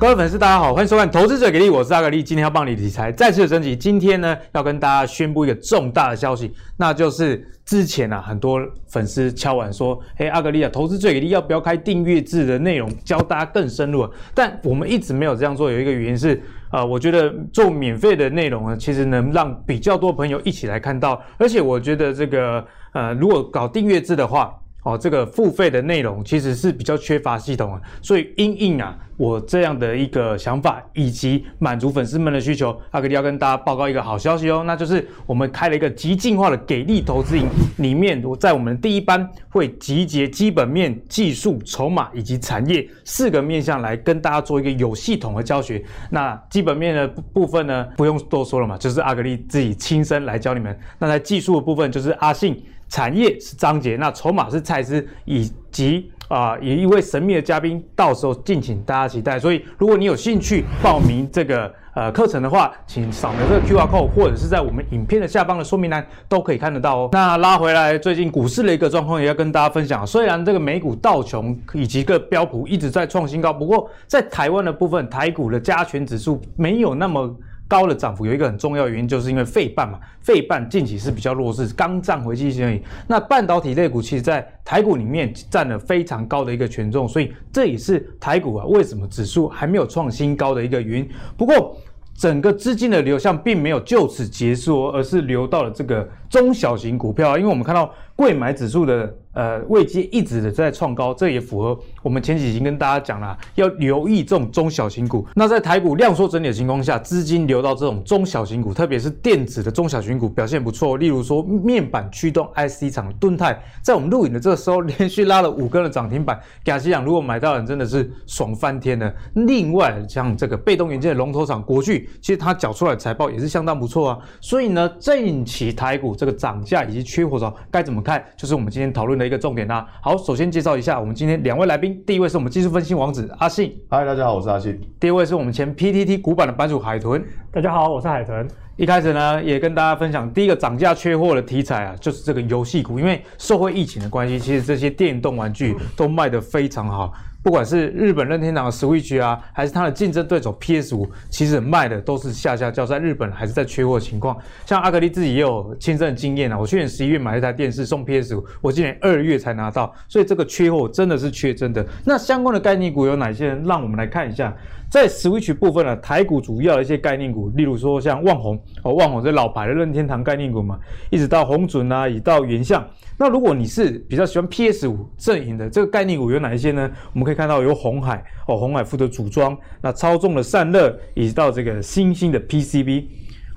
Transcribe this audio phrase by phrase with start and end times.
[0.00, 2.22] 各位粉丝，大家好，欢迎收看《投资最给力》，我是阿格力。
[2.22, 3.76] 今天要帮你理财再次的升级。
[3.76, 8.58] 今天呢，要跟大家宣布一个重大的消息，那就是之前啊，很多
[8.88, 22.64] 粉丝敲碗说：“嘿，阿格力啊，投资最给力，要不要开订阅制的内容，教大家更深入？”但我们一直没有这样做，有一个原因是，啊、我觉得做免费的内容呢，其实能让比较多朋友一起来看到，而且我觉得这个，
[22.94, 24.56] 呃，如果搞订阅制的话。
[24.82, 45.84] 哦，这个付费的内容其实是比较缺乏系统啊，所以因应啊，我这样的一个想法，以及满足粉丝们的需求，阿格力要跟大家报告一个好消息哦，那就是我们开了一个极进化的给力投资营，里面我在我们第一班会集结基本面、技术、筹码以及产业四个面向来跟大家做一个有系统的教学。
[46.08, 50.74] 那基本面的部分呢，不用多说了嘛，就是阿格力自己亲身来教你们。
[50.98, 52.62] 那在技术的部分，就是阿信。
[52.90, 59.38] 产业是张杰，那筹码是蔡司，以及啊，有、呃、一位神秘的嘉宾，到时候敬请大家期待。
[59.38, 67.08] 所以，如果你有兴趣报名这个呃课程的话，请扫描这个 QR code，或者是在我们影片的下方的说明栏都可以看得到哦。
[67.12, 70.04] 那拉回来，最近股市的一个状况也要跟大家分享。
[70.04, 77.32] 虽然这个美股道琼以及个标普一直在创新高，不过在台湾的部分，台股的加权指数没有那么。
[77.70, 82.82] 高的涨幅有一个很重要的原因，就是因为费半嘛，费半近期是比较弱势，刚涨回去而已。
[83.06, 91.08] 那半导体类股其实在台股里面占了非常高的一个权重，所以这也是台股啊为什么指数还没有创新高的一个原因。
[91.36, 91.76] 不过，
[92.16, 97.92] 整个资金的流向并没有就此结束，而是流到了这个中小型股票，因为我们看到。
[98.20, 105.26] 未买指数的呃位阶一直的在创高，这也符合我们前几集跟大家讲了，要留意这种中小型股。
[105.34, 110.98] 那在台股量缩整理的情况下，资金流到这种中小型股，特别是电子的中小型股表现不错。
[110.98, 119.10] 例如说面板驱动 IC 厂盾泰，在我们录影的这个时候连续拉了五根的涨停板，假期讲如果买到人真的是爽翻天了。
[119.32, 124.18] 另外像这个被动元件龙头厂国巨，其实它缴出来的财报也是相当不错啊。
[124.42, 128.09] 所以呢，近期台股这个涨价以及缺货潮该怎么看？
[128.36, 129.86] 就是我们今天讨论的一个重点啦。
[130.00, 132.02] 好，首先介绍一下我们今天两位来宾。
[132.06, 134.80] 第一位是我们技术分析王子阿信，嗨，大家好，我是阿信。
[134.98, 137.22] 第二位是我们前 PTT 股版的版主海豚，
[137.52, 138.48] 大家好，我是海豚。
[138.76, 147.12] 一开始呢，也跟大家分享第一个涨价缺货的题材啊，就是这个游戏股，因为受惠疫情的关系，其实这些电动玩具都卖得非常好。
[147.42, 154.36] 不管是日本任天堂的 Switch 啊，还是它的竞争对手 PS 五，其实卖的都是下下叫，在日本还是在缺货情况。
[154.66, 161.84] 像阿格力自己也有亲身的经验啊，我去年十一月买了一台电视送 PS 五，我今年二月才拿到，所以这个缺货真的是缺真的。
[162.04, 163.54] 那相关的概念股有哪些？
[163.64, 164.54] 让我们来看一下，
[164.90, 172.86] 在 Switch 部分呢，台股主要的一些概念股，例如说像旺宏哦，旺宏这老牌的任天堂概念股嘛，一直到红准啊，以到原相。
[173.20, 176.90] 那如果你是比较喜欢 PS 五阵营的这个概念股有哪一些呢？
[177.12, 183.04] 我们可以看到有红海哦，红海负责组装，那操纵的散热，以及到这个新兴的 PCB。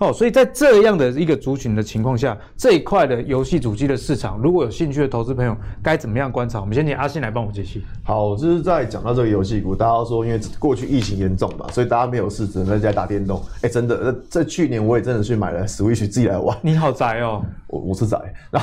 [0.03, 6.59] 哦，所以在这样的一个族群的情况下，这一块的游戏主机的市场，如果有兴趣的投资朋友，该怎么样观察？
[6.59, 7.83] 我们先请阿信来帮我解析。
[8.03, 13.41] 好，就是在讲到这个游戏股，大家都说因为过去疫情严重嘛，所以大家没有事，只能在家打电动。
[13.61, 16.57] 哎，真的，在去年我也真的去买了 Switch 自己来玩。
[16.61, 18.17] 你好宅哦，我我是宅。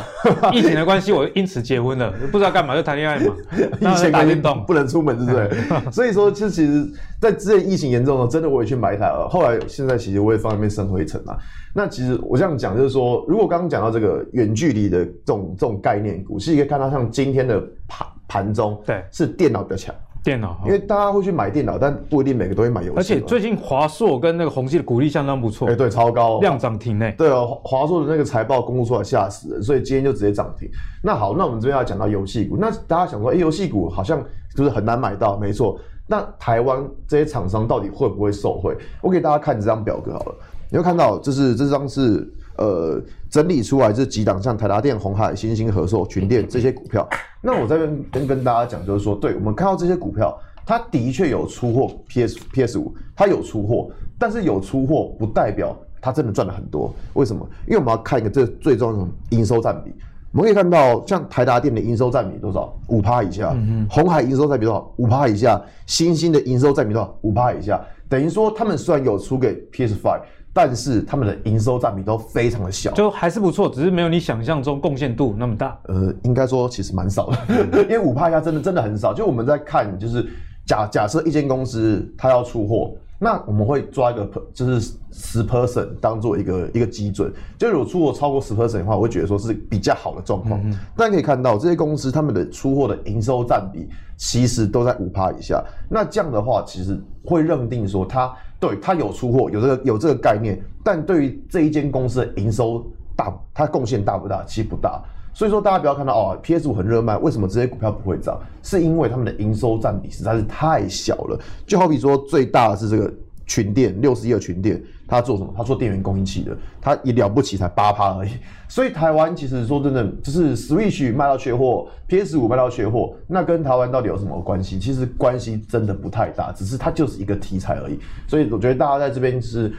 [0.53, 3.35] 疫情的关系，我因此结婚了，不知道干嘛就谈恋爱嘛。
[3.81, 5.61] 疫情打电动，不能出门，对不对？
[5.91, 6.87] 所以说，其实，
[7.21, 9.29] 在之前疫情严重的时候，真的我也去买一台了。
[9.29, 11.37] 后来现在其实我也放在那边生灰尘啊。
[11.75, 19.95] 那其实我这样讲就是说，如果刚刚讲到这个远距离的这种这种概念股，其实可以看到像今天的盘盘中，对，是电脑比较强。
[20.23, 22.97] 电脑，因为大家会去买电脑，但不一定每个都会买游戏。
[22.99, 25.67] 而且最近华硕跟那个宏碁的股利相当不错。
[25.67, 27.15] 哎，对，超高，量涨停诶。
[27.17, 30.69] 对哦，华硕的那个财报公布出来吓死人，所以今天就直接涨停。
[31.03, 34.23] 那好，那我们这边要讲到游戏股，那大家想说，哎，游戏股好像
[34.55, 35.81] 就是很难买到，没错。
[36.11, 38.77] 那台湾这些厂商到底会不会受惠？
[39.01, 40.35] 我给大家看这张表格好了。
[40.69, 42.29] 你会看到，就是这张是
[42.59, 47.09] 呃整理出来这几档，像台达电、红海、新兴、和硕、群电这些股票。
[47.41, 50.37] 那我在这边跟跟大家讲，就是说，对我们看到这些股票，
[50.67, 56.93] 它的确有出货 PS PS 五，它有出货，但是有出货不代表它真的赚了很多。
[57.15, 57.49] 为什么？
[57.69, 59.95] 因为我们要看一个这最重要的营收占比。
[60.33, 62.73] 我们可以看到，像台达电的营收占比多少？
[62.89, 63.53] 五趴以下。
[63.55, 64.93] 嗯鸿海营收占比多少？
[64.97, 65.61] 五趴以下。
[65.87, 67.19] 新兴的营收占比多少？
[67.23, 67.81] 五趴以下。
[68.09, 70.21] 等于说，他们虽然有出给 PS Five。
[70.53, 75.79] 但是他们的营收占比都非常的小，就还是不错，只是没有你想象中贡献度那么大。
[75.85, 77.39] 呃，应该说其实蛮少的，
[77.87, 79.15] 因为五趴以下真的真的很少。
[79.15, 80.29] 就我们在看，就是
[80.67, 90.59] 假假设一间公司它要出货，那我们会抓一个就是十 percent 当做一个一个基准，就如果出货超过十 percent 的话，我会觉得说是比较好的状况。
[90.61, 93.87] 嗯嗯，大家可以看到这些公司他们的出货的营收占比
[94.17, 102.83] 其实都在五趴以下，那这样的话其实会认定说它对它有出货有这个有这个概念，但对于这一间公司的营收
[103.15, 104.43] 大，它贡献大不大？
[104.47, 105.03] 其实不大。
[105.41, 108.39] 所以说，大家不要看到哦，PS5 很热卖，为什么这些股票不会涨？
[108.63, 111.41] 是因为他们的营收占比实在是太小了。
[111.67, 113.11] 就好比说，最大的是这个
[113.47, 114.79] 群电，六十一的群电，
[115.09, 115.51] 他做什么？
[115.57, 118.33] 他做电源供应器的，他也了不起，才八趴而已。
[118.69, 124.79] 所以台湾其实说真的，就是 Switch 卖到缺货，PS5 卖到缺货，那跟台湾到底有什么关系？
[124.79, 127.99] 其实关系真的不太大，只是它就是一个题材而已。
[128.29, 129.73] 所以我觉得大家在这边是。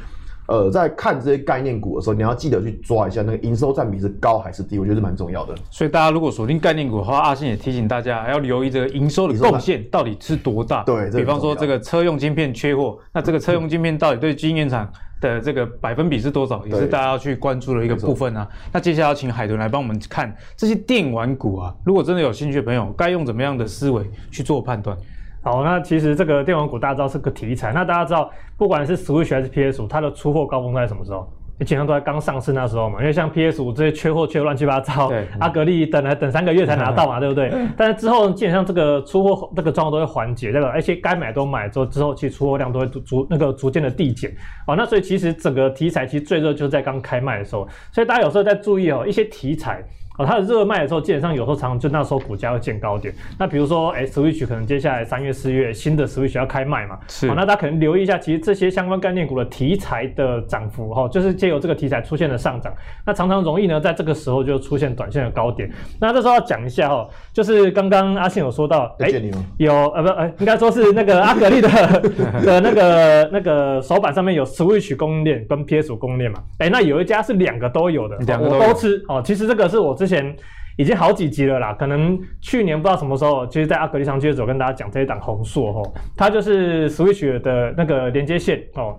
[0.47, 5.55] 呃，在看这些概念股的时候，你要记得去抓一下那个营收占比是高还是低，我觉得是蛮重要的。
[5.69, 10.83] 所以大家如果锁定概念股的话，阿信也提醒大家还要留意这个营收的贡献到底是多大。
[10.83, 14.91] 对，比方说这个车用晶片缺货，那这个车用晶片到底对晶圆厂
[15.21, 18.45] 的这个百分比是多少，也是大家要去关注的一个部分啊。
[18.73, 24.97] 那接下来要请海豚来帮我们看这些电玩股啊，如果真的有兴趣的朋友，该用怎么样的思维去做判断？
[25.43, 27.71] 好，那其实这个电玩股大家知道是个题材。
[27.73, 31.27] 那大家知道，不管是 Switch 还是 PS5，它的出货高峰在什么时候？
[31.65, 32.99] 基本上都在刚上市那时候嘛。
[32.99, 37.51] 因为像 PS5 这些缺货缺的乱七八糟，对，阿格力等了等三个月才拿到嘛， 对不对？
[37.77, 40.67] 但是之后基本上这个出货这个状况都会缓解，对吧？
[40.69, 44.31] 而且该买都买之后，之后其实出货量都会逐那个逐渐的递减。
[44.67, 47.67] 哦，那所以其实整个题材其实最热就是在刚开卖的时候。
[47.91, 49.83] 所以大家有时候在注意哦，一些题材。
[50.17, 53.13] 哦，它的热卖的时候，基本上有时候常常就那时候股价会见高点。
[53.39, 57.27] 那比如说，哎，Switch 可能接下来三月、四月新的 Switch 要开卖嘛，是。
[57.29, 62.73] 哦，那大家可能留意一下，其实这些相关概念股的题材的涨幅，哈，就是借由这个题材出现的上涨，
[63.05, 65.71] 那常常容易呢，在这个时候就出现短线的高点。
[65.99, 69.09] 那这时候要讲一下哈，就是刚刚阿信有说到，哎，
[69.57, 71.69] 有呃不呃，应该说是那个阿格力的
[72.43, 79.21] 的那个那个手板上面有 Switch 供应链跟 PS 供应链嘛，哎，那有一家是两个都有的，两个都，都吃哦。
[79.23, 80.35] 其实这个是我之前
[80.77, 88.97] 已经好几集了啦，可能去年不知道什么时候，其实，在阿格力上接着跟大家讲这一档红硕哦，它就是 Switch 的那个连接线哦，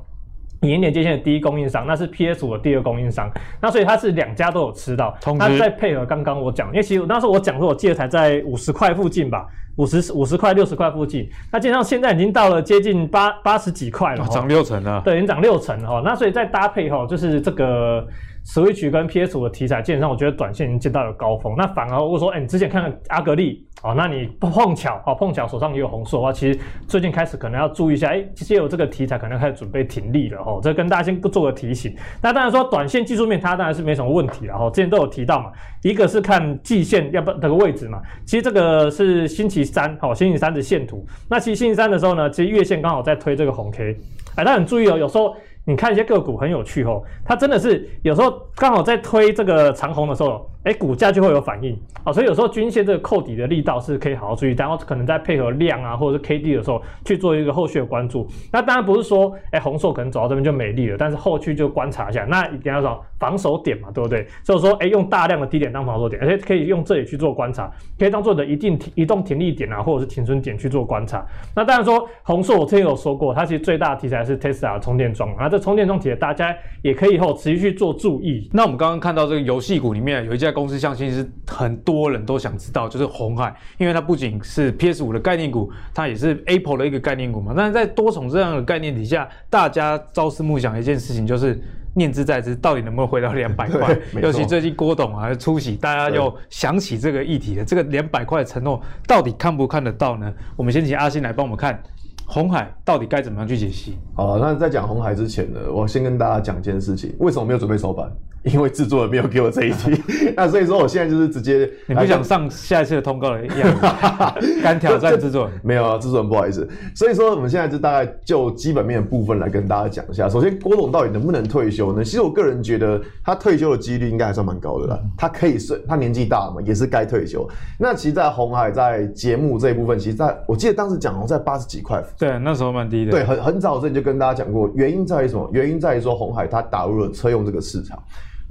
[0.60, 3.28] 影音连接线的第一供应商，那是 PS 五的第二供应商，
[3.60, 18.06] 那所以它是两家都有吃到，它再配合刚刚我讲，因为其实那时候我讲说，我记得才在五十块附近吧，五十五十块六十块附近，那基本上现在已经到了接近八八十几块了，涨六成了，对，已经涨六成了齁，那所以再搭配哈，就是这个。
[18.44, 21.54] Switch 跟 PS5 的题材，基本上我觉得短线已经见到了高峰。
[21.56, 26.58] 那反而如果说，哎、你之前看看阿格力，哦，那你碰巧哦，碰巧手上也有红硕的话，其实
[26.88, 30.58] 最近开始可能要注意一下，哎、欸，其实有这个题材，可能开始准备停利了哦。
[30.60, 31.94] 这跟大家先做个提醒。
[32.20, 34.68] 那当然说，短线技术面它当然是没什么问题了哈。
[34.70, 35.52] 之前都有提到嘛，
[35.82, 38.02] 一个是看季线要不那个位置嘛。
[38.26, 41.06] 其实这个是星期三，好，星期三的线图。
[41.30, 43.96] 那其实星期三的时候呢，其实月线刚好在推这个红 K，
[44.34, 45.36] 哎，大家很注意哦，有时候。
[45.64, 50.49] 你看一些个股很有趣哦，它真的是有时候刚好在推这个长虹的时候。
[50.64, 58.26] 哎，股价就会有反应啊，所以有时候均线这个扣底的力道是可以好好注意，然后可能在配合量啊，或者是 K D 的时候去做一个后续的关注。
[58.53, 62.25] 那当然不是说，哎，红硕可能走到这边就没力了，但是后续就观察一下。
[62.25, 64.26] 那一定要找防守点嘛，对不对？
[64.44, 71.26] 所以说，哎，用大量的低点当防守点，而且可以用这里去做观察，可以当做你的一定停移动停利点啊，或者是停损点去做观察。
[71.56, 78.49] 那当然说，红硕我之前有说过，它其实最大的题材是 Tesla 充电桩，那这充电桩题材大家也可以以后持续去做注意。
[78.53, 81.28] 那我们刚刚看到这个游戏股里面有一家公司，相信是。
[81.47, 87.52] 很多人都想知道，就是红海，因为它不仅是 PS 五的概念股，它也是 Apple 的一个概念股嘛。
[87.54, 91.61] 但是在多重这样的概念底下，大家朝思暮想的一件事情就是
[91.94, 93.97] 念之在之，到底能不能回到两百块？
[94.23, 97.64] 尤其最近郭董啊出席，大家又想起这个议题了。
[97.64, 100.32] 这个两百块的承诺到底看不看得到呢？
[100.56, 101.80] 我们先请阿信来帮我们看
[102.26, 103.99] 红海到底该怎么样去解析。
[104.14, 108.11] 好，那在讲红海之前呢，我先跟大家讲一件事情：为什么没有准备手板？
[108.52, 110.02] 因为制作人没有给我这一题，
[110.37, 113.78] 那所以说我现在就是直接，你不想上下一次的通告了一样，
[114.62, 115.61] 敢挑战制作人？
[115.62, 116.68] 没有啊，制作人不好意思。
[116.94, 120.28] 所以说我们现在就大概就基本面的部分来跟大家讲一下。
[120.28, 122.02] 首先，郭董到底能不能退休呢？
[122.02, 124.99] 其实我个人觉得他退休的几率应该还算蛮高的啦。
[125.16, 127.49] 他可以是，他年纪大了嘛，也是该退休。
[127.78, 133.12] 那其实，在红海在节目这一部分，其实在我记得当时讲哦，在八十几块，对，那时候蛮低的。
[133.12, 135.49] 对，很很早之前就跟大家讲过，原因在于什么？
[135.52, 138.02] 原因在于说红海它打入了车用这个市场。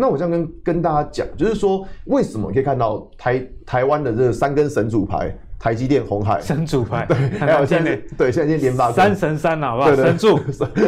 [0.01, 9.95] 那我这样跟跟大家讲，就是说，为什么你可以看到台台湾的这三根神主牌，台积电、红海神主牌，对，还有现在对现在联发三神三好不好？
[9.95, 10.39] 神主，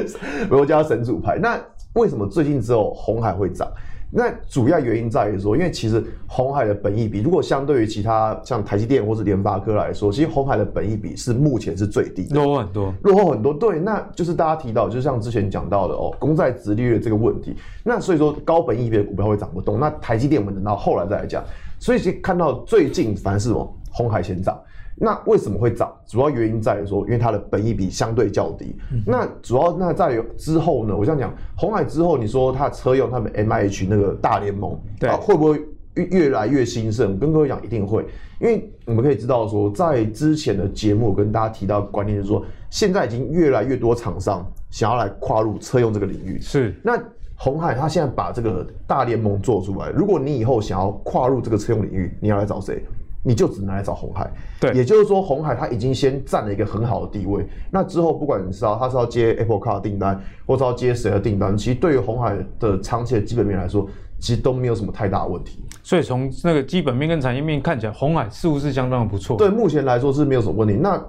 [0.50, 1.38] 我叫神主牌。
[1.40, 1.62] 那
[1.94, 3.72] 为什么最近只有红海会涨？
[4.16, 13.52] 那主要原因在于说，因为其实红海的本益比，如果相对于其他像台积电或是联发科来说，其实红海的本益比是目前是最低的，落后很多，落后很多。
[13.52, 17.56] 对，那就是大家提到，就像之前讲到的哦，公债殖利率这个问题。
[17.84, 19.80] 那所以说高本益比的股票会涨不动。
[19.80, 21.44] 那台积电我们等到后来再来讲。
[21.80, 24.58] 所以其实看到最近反而是什么，鸿海先涨。
[24.96, 25.92] 那为什么会涨？
[26.06, 28.76] 主要原因在于说，因为它的本益比相对较低。
[28.92, 30.96] 嗯、那主要那在于之后呢？
[30.96, 35.62] 我这样讲，红海之后，你说它的车用他们 M I H 那个大联盟，对啊，会不会
[35.96, 37.18] 越越来越兴盛？
[37.18, 38.06] 跟各位讲，一定会。
[38.40, 46.40] 因为我们可以知道说，在之前的节目跟大家提到的观念就是说，现在已经越来越多厂商想要来跨入车用这个领域。
[46.42, 46.76] 是。
[46.84, 47.02] 那
[47.36, 52.84] 红海它现在把这个大联盟做出来，如果你以后想要跨入这个车用领域，你要来找谁？
[53.24, 57.48] 你就只能来找红海，对，也就是说红海它已经先占了一个很好的地位。
[57.72, 63.88] 那之后不管你是要它是要接 Apple Car 订单，或者要接谁的订单，其实对于红海的长期的基本面来说，
[64.20, 65.64] 其实都没有什么太大的问题。
[65.82, 69.38] 所以从那个基本面跟产业面看起来，红海似乎是相当的不错。
[69.38, 70.76] 对，目前来说是没有什么问题。
[70.76, 71.02] 那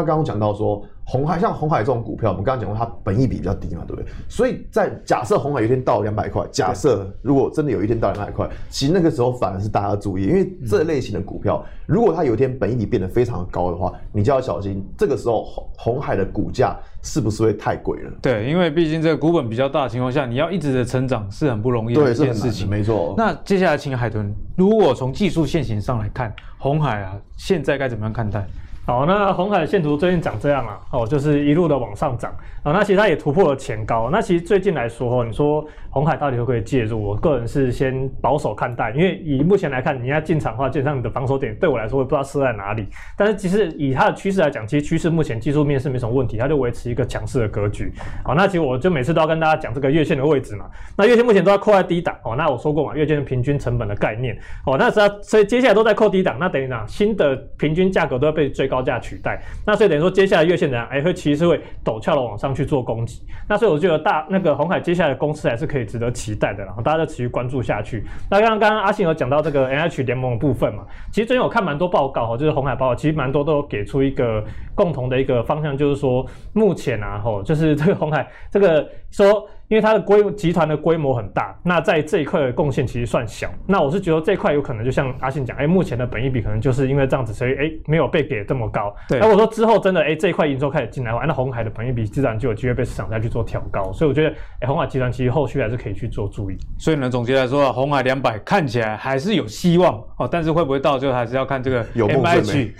[0.00, 0.82] 刚刚讲到说。
[1.04, 4.08] 红海像红海这种股票，我们刚刚讲过，它本益比比较低嘛，对不对？
[4.28, 18.10] 所以在假设红海有一天到两百块，假设如果真的有一天到两百块，其实那个时候反而是大家注意，因为这类型的股票，如果它有一天本益比变得非常的高的话，你就要小心，这个时候红红海的股价是不是会太贵了？
[18.22, 23.12] 对，因为毕竟这个股本比较大的情况下，你要一直的成长是很不容易的一件事情，没错。
[23.18, 28.46] 那接下来请海豚，如果从技术线型上来看，红海啊，现在该怎么样看待？
[28.84, 32.34] 好，那红海的线图最近长这样啊，哦，就是一路的往上涨。
[32.62, 32.72] 啊。
[32.72, 34.08] 那其实它也突破了前高。
[34.10, 37.02] 那其实最近来说，哦，你说红海到底会不会介入？
[37.02, 42.86] 我个人是先保守看待，因为以目前来看，你要进场的话，基本上你的防守点对我来说，我不知道设在哪里。
[43.16, 47.92] 但是其实以它的趋势来讲，其实趋势目前技术面是没什么问题，它就维持一个强势的格局。
[48.24, 50.66] 好，那其实我就每次都要跟大家讲这个月线的位置嘛。
[50.96, 52.34] 那月线目前都在扣在低档哦。
[52.36, 54.76] 那我说过嘛，月线的平均成本的概念哦。
[54.78, 59.42] 那只要所以接下来都在扣低档，那等于呢，新的平均价格都要被最高价取代。
[59.66, 60.86] 那所以等于说，接下来月线怎样？
[60.90, 63.24] 哎，会其实会陡峭的往上去做攻击。
[63.48, 68.04] 那所以我觉得大那个红海接下来的公司还是可以值得期待的，然后大家就持续关注下去。
[68.30, 74.44] 那刚刚刚刚阿信有讲到这个 N H 联盟的部分嘛，其实最近我看蛮多报告哈，就是红海报告，其实蛮多都有给出一个
[74.74, 79.48] 共同的一个方向，就是说目前啊，吼，就是这个红海这个说。
[79.72, 83.48] 因为它的规集团的规模很大，那在这一块的贡献其实算小。
[83.66, 88.94] 那我是觉得这块有可能就像阿信讲，哎，目前的本益比可能就是因为这样子，所以哎没有被给这么高。
[89.08, 89.18] 对。
[89.18, 93.90] 那我说之后真的哎这一块营收开始进来的话，那红海的本益比自然就有机会被市场再去做调高。
[93.94, 94.28] 所以我觉得
[94.60, 96.58] 哎红海集团其实后续还是可以去做注意。
[96.78, 102.72] 所以呢，总结来说啊，鸿海两百看起来还是有希望哦，但是会不会到最后还是要看这个 MH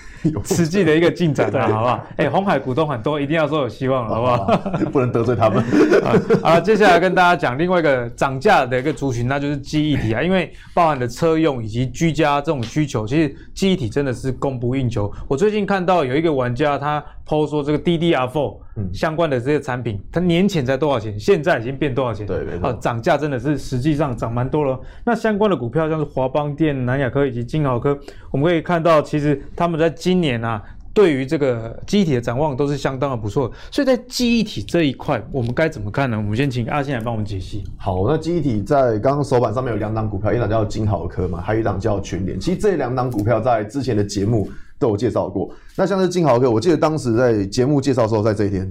[0.45, 2.07] 实际的一个进展啊， 好不好？
[2.19, 4.47] 哎，红海股东很多，一定要说有希望，好不好？
[4.93, 5.65] 不能得罪他们。
[6.43, 7.59] 啊，接下来跟大家讲。
[7.59, 15.13] 另外一个涨价的一个族群，那就是记忆体啊，因为包含的车用以及居家这种需求，其实记忆体真的是供不应求。
[15.29, 18.57] 我最近看到有一个玩家，他 PO 说这个 DDR4
[18.93, 22.27] 相关的这些产品，它年前才多少钱，现在已经变多少钱？
[22.27, 24.79] 对对对，啊，涨价真的是实际上涨蛮多了。
[25.05, 27.99] 那相关的股票像是华邦电、南亚科以及金豪科，
[28.31, 30.63] 我们可以看到，其实他们在今年啊。
[30.95, 36.17] 对于这个记忆体的展望都是相当的不错，所以在记忆体这一块，我们该怎么看呢？
[36.19, 37.65] 我们先请阿信来帮我们解析。
[37.79, 42.39] 好，那记忆体在刚刚手板上面有两档股票，一档叫金豪科嘛，还有一档叫群联。
[42.39, 45.51] 其实这两档股票在之前的节目都有介绍过。
[45.77, 48.71] 那像是金豪科，我记得当时在节目介绍的时候，在这一天，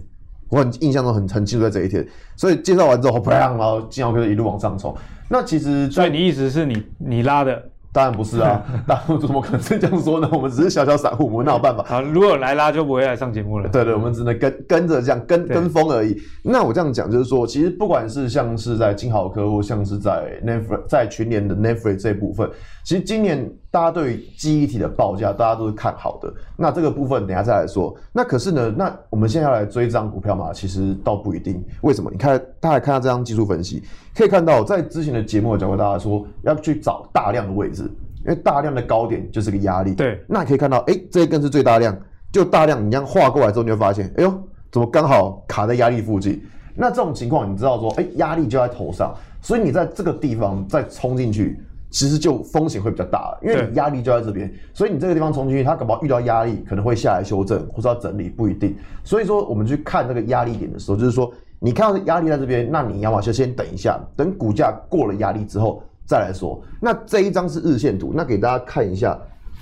[0.49, 2.07] 我很印象中很很清楚在这一天。
[2.35, 4.95] 所以介绍完之后，砰，然后金豪科一路往上冲。
[5.27, 7.70] 那其实，所以你意思是你你拉的？
[7.93, 10.29] 当然不是啊， 那怎么可能是这样说呢？
[10.31, 11.83] 我们只是小小散户，我们哪有办法？
[11.89, 13.67] 啊，如果来拉就不会来上节目了。
[13.69, 16.15] 对对，我们只能跟跟着这样跟跟风而已。
[16.43, 22.49] 那我这样讲就是说，其实不管是像是在金豪科或像是在 Neffy 在群联的 Neffy 这部分，
[22.83, 26.31] 其实今年大家对记忆体的报价，大家都是看好的。
[26.57, 27.95] 那这个部分等下再来说。
[28.11, 30.51] 那可是呢，那我们现在要来追这张股票嘛？
[30.53, 31.63] 其实倒不一定。
[31.81, 32.11] 为什么？
[32.11, 33.81] 你看，大家看下这张技术分析，
[34.13, 37.89] 可以看到在之前的节目讲过，大家说要去找大量的位置。
[38.23, 41.97] 因为大量的高点就是个压力，对，那可以看到，哎，这一根是最大量，
[42.31, 44.31] 就大量，你这样画过来之后，你会发现，哎呦，
[44.71, 46.39] 怎么刚好卡在压力附近？
[46.75, 49.11] 那这种情况，你知道说，哎，压力就在头上，
[49.41, 51.59] 所以你在这个地方再冲进去，
[51.91, 58.75] 其实就风险会比较大，因为你压力就在这边，所以你这个地方冲进去，它搞不好遇到压力，可能会下来修正或者要整理，不一定。
[59.03, 65.83] 所以说，我们去看这个压力点的时候，就是说，你看到压力在这边，那你要么就先等一下，等股价过了压力之后。
[66.03, 69.17] 再来说，那这一张是日线图，那给大家看一下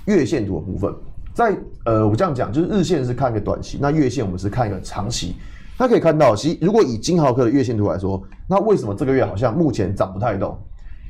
[0.06, 0.92] 月线图的部分。
[1.32, 5.36] 在呃，我这样讲，就是日线是看一个短期，那月线我们是看一个长期。
[5.78, 10.58] 那可以看到，其实如果以金豪科的月线图来说，那为什么这个月好像目前涨不太动？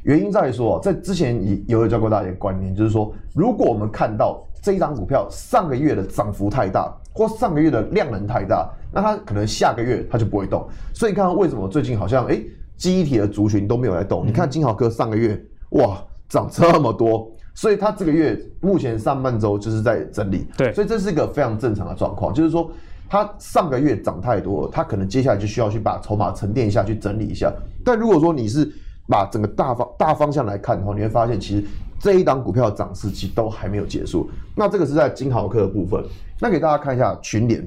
[0.02, 10.66] 原因在于说，在之前也有教过大家一个观念，就是说，如果我们看到这一张股票上个月的涨幅太大，或上个月的量能太大，那它可能下个月它就不会动。
[10.94, 12.40] 所以你看到为什么最近好像哎，
[12.76, 14.26] 记忆体的族群都没有在动？
[14.26, 15.38] 你看金豪科上个月
[15.70, 20.46] 哇涨这么多，所以它这个月目前上半周就是在整理。
[20.56, 22.70] 对，所以这是一个非常正常的状况，就是说
[23.08, 27.52] 它上个月涨太多，它可能接下来就需要去把筹码沉淀一下，去整理一下。
[27.84, 28.70] 但如果说你是
[29.10, 31.66] 把整个大方大方向来看的话，你会发现其实
[31.98, 34.30] 这一档股票的涨势其实都还没有结束。
[34.56, 36.02] 那这个是在金豪科的部分。
[36.40, 37.62] 那给大家看一下群联，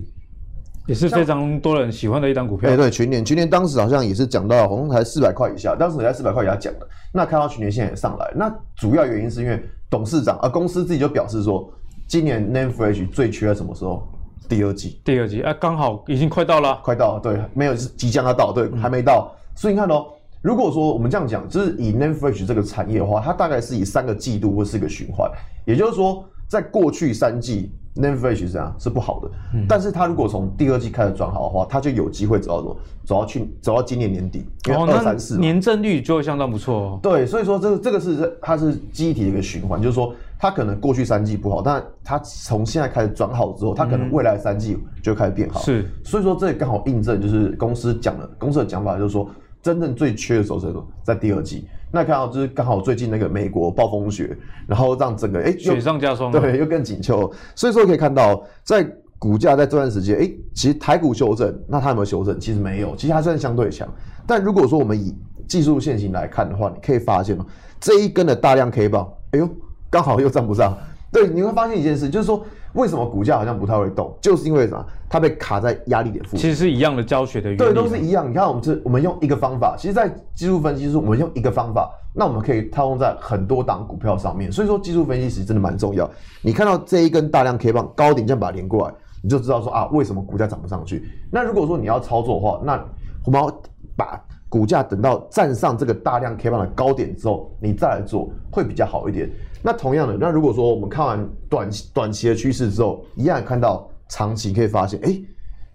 [0.88, 2.72] 也是非常多人喜欢的一档股票。
[2.72, 6.88] 哎，对，群联，群联当时好像也是讲到好像才四百块以下，当时也在四百块以下讲的。
[7.12, 11.72] 那看到群联现在也上来，那主要原因是因为董事长啊，公司自己就表示说，
[12.08, 14.08] 今年 Name Fresh 最缺在什么时候？
[14.50, 15.00] 第二季。
[15.06, 19.32] 第二季啊，刚好已经快到了，快到了，对，没有是即将要到，对，还没到。
[19.32, 20.08] 嗯、所以你看哦。
[20.44, 25.32] 如果说我们这样讲，就是以 Nanfresh 这个产业的话，它大概是以三个季度或是一个循环，
[25.66, 32.78] 也就是说，在过去三季 Nanfresh 是这样是不好的，嗯、但是它如果从第二季开始转好的话，它就有机会走到什么？
[33.06, 37.00] 走到去走到今年年底，因为二三四年增率就会相当不错哦。
[37.02, 45.62] 对，所以说这个这个是它是记忆体的一个循环，就是说它可能过去三季不好，但它从现在开始转好之后，它可能未来三季就开始变好。
[45.62, 49.26] 是、嗯，所以说这也刚好印证，就是公司讲的，公司的讲法就是说。
[49.64, 50.72] 真正最缺的时候是
[51.04, 58.86] 在第二季，那看到就是刚好最近那个美国暴风雪，然后让整个哎、欸、雪上加霜，对，又更紧凑，所以说可以看到在
[59.18, 62.38] 股价在这段时间，哎、欸，其实台股修正，那它有没有修正？
[62.38, 63.88] 其实没有，其实它算相对强。
[64.28, 65.16] 但如果说我们以
[65.48, 67.46] 技术线型来看的话，你可以发现哦，
[67.80, 69.50] 这一根的大量 K 棒，哎呦，
[69.90, 70.78] 刚好又站不上。
[71.10, 72.46] 对，你会发现一件事，就是说。
[72.74, 74.16] 为什么股价好像不太会动？
[74.22, 74.86] 就是因为什么？
[75.10, 76.40] 它被卡在压力点附近。
[76.40, 77.58] 其实是一样的教学的原理。
[77.58, 78.30] 对，都是一样。
[78.30, 84.52] 你看，我们这我们用一个方法，其实，在技术分析是我们用一个方法，那我们可以套用在很多档股票上面。
[84.52, 86.10] 所以说，技术分析其实真的蛮重要。
[86.42, 91.08] 你看到这一根大量 K 棒高点这样把它连过来，你就知道说啊，为什么股价涨不上去？
[91.32, 92.84] 那如果说你要操作的话，那
[93.24, 93.62] 我们要
[93.96, 99.30] 把股价等到站上这个大量 K 棒的高点之后，你再来做会比较好一点。
[99.66, 105.26] 那同样的，那如果说我们看完短短期的趋势之后，一样看到长期，可以发现，哎、欸，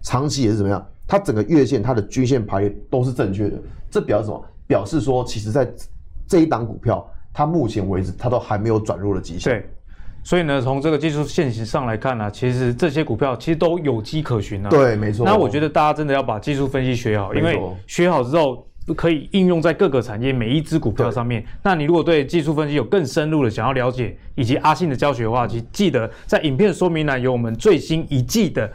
[0.03, 0.85] 长期也是怎么样？
[1.07, 3.59] 它整个月线、它的均线排列都是正确的。
[3.89, 4.45] 这表示什么？
[4.67, 5.67] 表示说，其实在
[6.27, 9.51] 这一档股票，它目前为止它都还没有转弱的迹象。
[9.51, 9.67] 对，
[10.23, 14.69] 所以呢，从这个技术线型上来看呢、啊，其实这些股票其实都有迹可循啊。
[14.69, 15.25] 对，没错。
[15.25, 18.68] 那我觉得大家真的要把技术分析学好，因为学好之后。
[18.95, 21.43] 可以应用在各个产业每一只股票上面。
[21.63, 28.71] 那你如果对技术分析有更深入的想要了解，以及阿信的教学的话，请记得在影片说明栏有我们最新一季的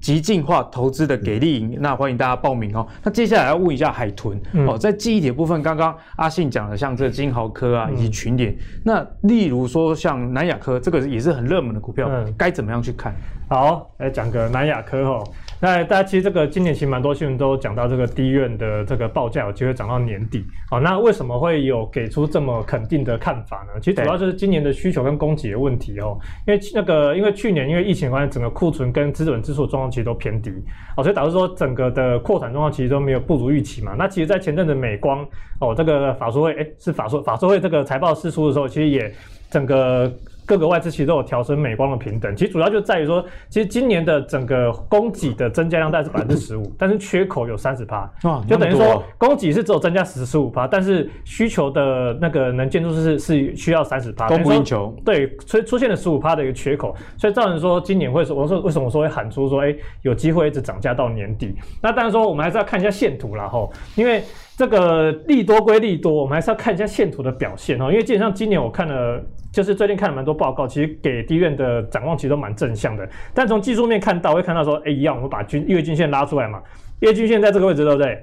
[0.00, 2.86] 极进化投资的给力营，那欢迎大家报名哦。
[3.02, 13.14] 那接下来要问一下海豚、嗯、哦，在记忆体部分，刚刚阿信讲的像这个金豪科啊，以及群联，那例如说像南亚科，这个也是很热门的股票，嗯、该怎么样去看？
[13.50, 15.22] 好，来讲个南亚科哦。
[15.60, 20.80] 那大家其实这个今年其实蛮多新闻都讲到这个低院的这个报价有机会涨到年底哦。
[20.80, 23.78] 那为什么会有给出这么肯定的看法呢？
[23.80, 26.18] 其实主要就是今年的需求跟供给的问题哦。
[26.46, 30.50] 因为那个因为去年因为疫情关系，整个库存跟资本支出状况其实都偏低
[30.96, 33.94] 哦，所以导致说整个的扩产状况其实都没有不如预期嘛。
[33.98, 35.22] 那其实，在前阵子美光
[35.60, 39.12] 哦这个法说会，哎是法说法说会这个财报释出的时候，其实也
[39.50, 40.10] 整个。
[40.50, 48.10] 各个外资其实都有调升美光的平等，其实主要就在于说，其实今年的整个供给的增加量大概是百分之十五，但是缺口有三十趴，
[48.48, 61.54] 就等于说供给是只有增加十十五趴，但是需求的那个能见度是是需要三十趴，供不应求，对，所以出现了十五趴的一个缺口，所以造成说今年会说，我说为什么说会喊出说，哎，有机会一直涨价到年底？
[61.80, 64.24] 那当然说我们还是要看一下线图啦吼，因为
[64.56, 69.22] 这个利多归利多，我们还是要看一下线图的表现哦，因为基本上今年我看了。
[69.52, 73.08] 就是最近看了蛮多报告，其实给低院的展望其实都蛮正向的。
[73.34, 76.62] 但从技术面看到，会看到说，哎，一样，我们把均月均线拉出来嘛，
[77.00, 78.16] 月均线在这个位置，对不对？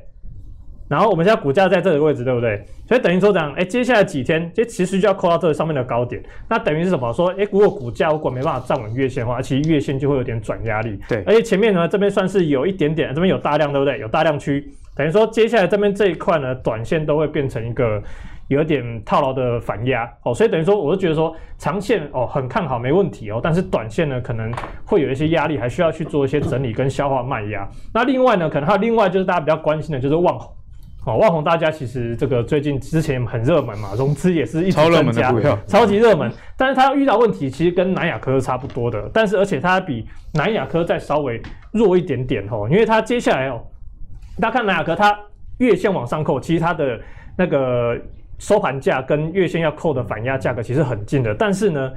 [0.90, 2.64] 然后我们现在股价在这个位置，对不对？
[2.88, 6.24] 所以等于说这样，哎，接下来几天，这其实就要扣到这个上面的高点。
[6.48, 7.12] 那等于是什么？
[7.12, 10.98] 说，哎，如果股价如果没办法站稳月线的话，其实月线就会有点转压力。
[11.10, 14.00] 对，而且前面呢，这边算是有一点点，这边有大量，对不对？
[14.00, 18.02] 有大量区，等于说接下来这边这一块呢，短线都会变成一个。
[18.48, 23.42] 有点套牢的反压哦，所以等于说，我就觉得说，长线哦很看好，没问题哦。
[23.44, 24.50] 但是短线呢，可能
[24.86, 27.68] 会有一些压力，还需要去做一些整理跟消化卖压。
[27.94, 30.56] 那另外呢，可能还有另外就是大家比较关心的，就是万红
[31.06, 36.32] 哦，万宏大家其实这个最近之前很热门嘛，融资也是一直增加，超热门的股票，超级热门。
[36.58, 41.42] 但是它遇到问题，其实跟南亚科是差不多的，但是而且它比南亚科再稍微
[41.74, 43.62] 弱一点点哦，因为它接下来哦，
[44.40, 45.20] 大家看南亚科，它
[45.58, 46.98] 月线往上扣，其实它的
[47.38, 48.00] 那个。
[48.38, 51.92] 收盘价跟月线要扣的反压价格其实很近的，但是呢，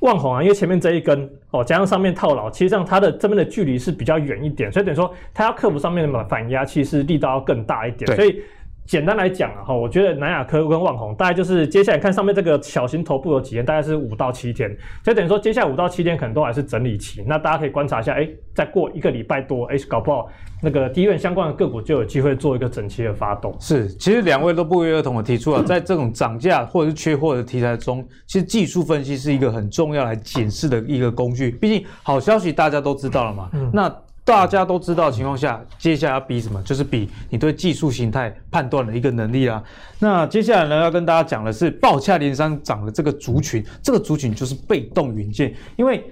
[0.00, 8.42] 万红啊，因为前面这一根哦，加上上面套牢，其实上它的这边的距离是比较远一点，所以等于说它要克服上面的反压，其实力道要更大一点，所以。
[8.86, 14.68] 简单来讲啊，哈，我觉得南亚科跟万宏大概就是接下来看上面这个小型头部有几天，大概是五到七天，
[15.02, 17.24] 所以等于说接下来五到七天可能都还是整理期。
[17.26, 20.28] 那大家可以观察一下，哎、欸，再过一个礼拜多，哎、欸，搞不好
[20.62, 23.56] 那个低院相关的个股就有机会做一个整齐的发动。
[23.58, 31.52] 是，其实两位都不约而同的提出了，在这种涨价或者是缺货的题材中，其实技术分析是一个很重要来检视的一个工具。
[31.52, 33.90] 毕竟好消息大家都知道了嘛，嗯、那。
[34.24, 36.62] 大家都知道的情况下，接下来要比什么？
[36.62, 39.62] 就是比你对技术形态判断的一个能力啦。
[39.98, 45.54] 那接下来呢，要跟大家讲的是报价连三涨的这个族群，这个族群就是被动元件。
[45.76, 46.02] 因为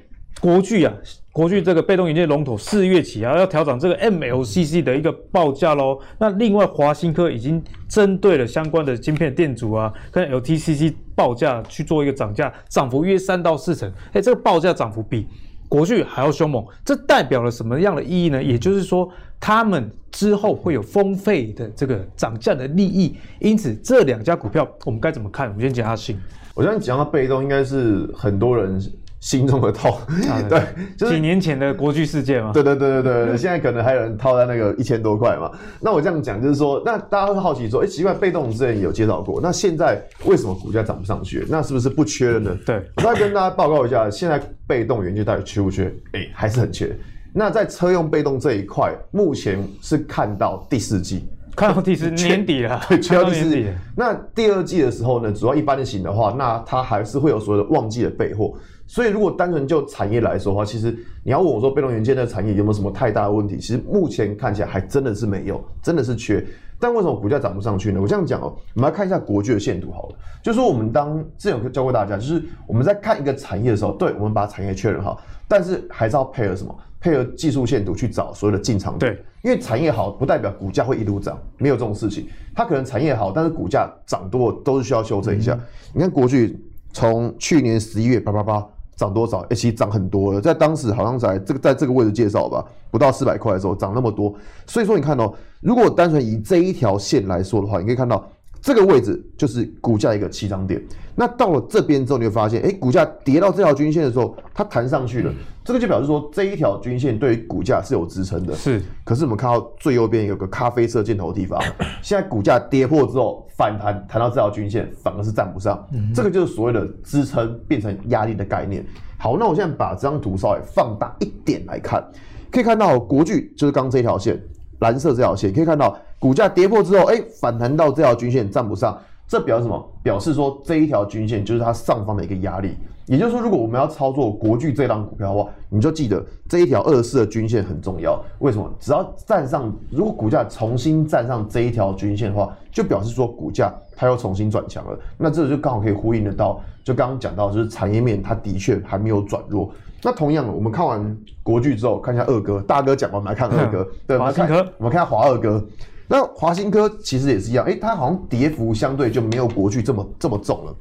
[0.40, 0.92] 国巨啊，
[1.31, 5.98] 国巨这个被动元件龙头四月起啊要调整这个 MLCC 的一个报价喽。
[6.18, 13.90] 那另外华新科已经针对了相关的晶片电阻啊，跟 LTCC 报价去做一个涨价，涨幅约三到四成。
[14.12, 15.27] 哎，这个报价涨幅比。
[15.72, 18.42] 国巨还要凶猛，这代表了什么样的意义呢？
[18.42, 19.08] 也就是说，
[19.40, 23.16] 他们之后会有丰沛的这个涨价的利益。
[23.40, 25.50] 因此，这两家股票我们该怎么看？
[25.56, 26.18] 我先讲下信。
[26.52, 28.78] 我相信讲到被动，应该是很多人。
[29.22, 29.92] 心中的痛，
[30.28, 30.61] 啊、对，
[30.98, 32.50] 就是几年前的国巨事件嘛。
[32.52, 35.48] 对对对对对，现在可能还有人套在那个一千多块嘛。
[35.80, 41.46] 那我这样讲就是说，那大家会好奇说，哎、欸，奇怪，被动之前有介绍过，那现在为什么股价涨不上去？
[41.48, 42.58] 那是不是不缺了呢？
[42.66, 45.85] 对，我再跟大家报告一下，现在被动元件到底缺不缺？
[46.14, 46.92] 哎、欸，还是很缺。
[47.32, 53.68] 那在车用被动这一块，目前是看到第四季，看到第四年底了， 对，缺到第四季。
[53.96, 58.52] 那第二季的时候呢，主要一般的型的话，那它还是会有所谓的旺季的备货。
[58.92, 63.57] 所以，如果单纯就产业来说的话，其实你要问我说，被动元件的产业有没有什么太大的问题？
[63.57, 66.44] 其实目前看起来还真的是没有，真的是缺。
[66.78, 67.98] 但为什么股价涨不上去呢？
[68.02, 70.16] 我这样讲哦，我们来看一下国巨的线图好了。
[70.42, 76.78] 就是说，我们当之前有教过大家，就是我们在看一个产业的时候，对，我们把产业确认好，但是还是要配合什么？
[77.00, 79.11] 配合技术线图去找所有的进场点。
[79.14, 82.28] 对，因为产业好不代表股价会一路涨，没有这种事情。
[82.55, 85.55] 它可能产业好，但是股价涨多都是需要修正一下。
[85.55, 85.61] 嗯、
[85.94, 88.68] 你看国巨从去年十一月八八八。
[88.96, 89.40] 涨多少？
[89.40, 94.35] 哎、欸，其实涨很多了，在当时好像在这个在这个位置介绍吧，不到四百块的时候涨那么多，
[94.66, 98.24] 所以说你看哦，如果单纯以这一条线来说的话，你可以看到
[98.62, 100.81] 这个位置就是股价一个起涨点。
[101.14, 108.55] 那到了这边之后，你会发现，哎、欸，股价跌到这条均线的时候，它弹上去了，嗯、这个就表示说这一条均线对于股价是有支撑的。
[108.55, 111.61] 是，可是我们看到最右边有个咖啡色箭头的地方，
[112.01, 118.83] 现在股价跌破之后反弹，弹到这条均线反而是站不上，嗯、这个就是所谓的支撑变成压力的概念。
[119.18, 122.03] 好，那我现在把这张图稍微放大一点来看，
[122.51, 124.42] 可以看到国巨就是刚这条线，
[124.79, 128.96] 蓝色这条线，可以看到股价跌破之后，哎、反弹到这条均线站不上。
[129.26, 129.90] 这表示什么？
[130.04, 132.76] 表示说这一条均线就是它上方的一个压力。
[133.06, 138.22] 也就是说，如果我们要操作国巨这档股票的话，你就记得这一条二十四的均线很重要。
[138.38, 138.72] 为什么？
[138.78, 144.96] 只要站上，如果股价重新站上这一条均线的话，就表示说股价它又重新转强了。
[145.18, 149.72] 那这就刚好可以呼应得到，就刚刚讲到，就是产业面它的确还没有转弱。
[150.02, 153.85] 那同样的，我们看完国巨之后，看一下二哥，大哥讲完，我们来看二哥。
[154.06, 155.64] 对，华新科，我们看华二哥。
[156.08, 160.76] 那华新科其实也是一样，诶、它好像跌幅相对就没有国巨这么这么重了。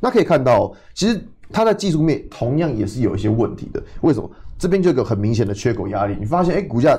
[0.00, 3.82] 那可以看到，其实它在技术面同样也是有一些问题的。
[4.00, 4.30] 为什么？
[4.58, 6.16] 这边就有个很明显的缺口压力。
[6.18, 6.98] 你发现，诶、股价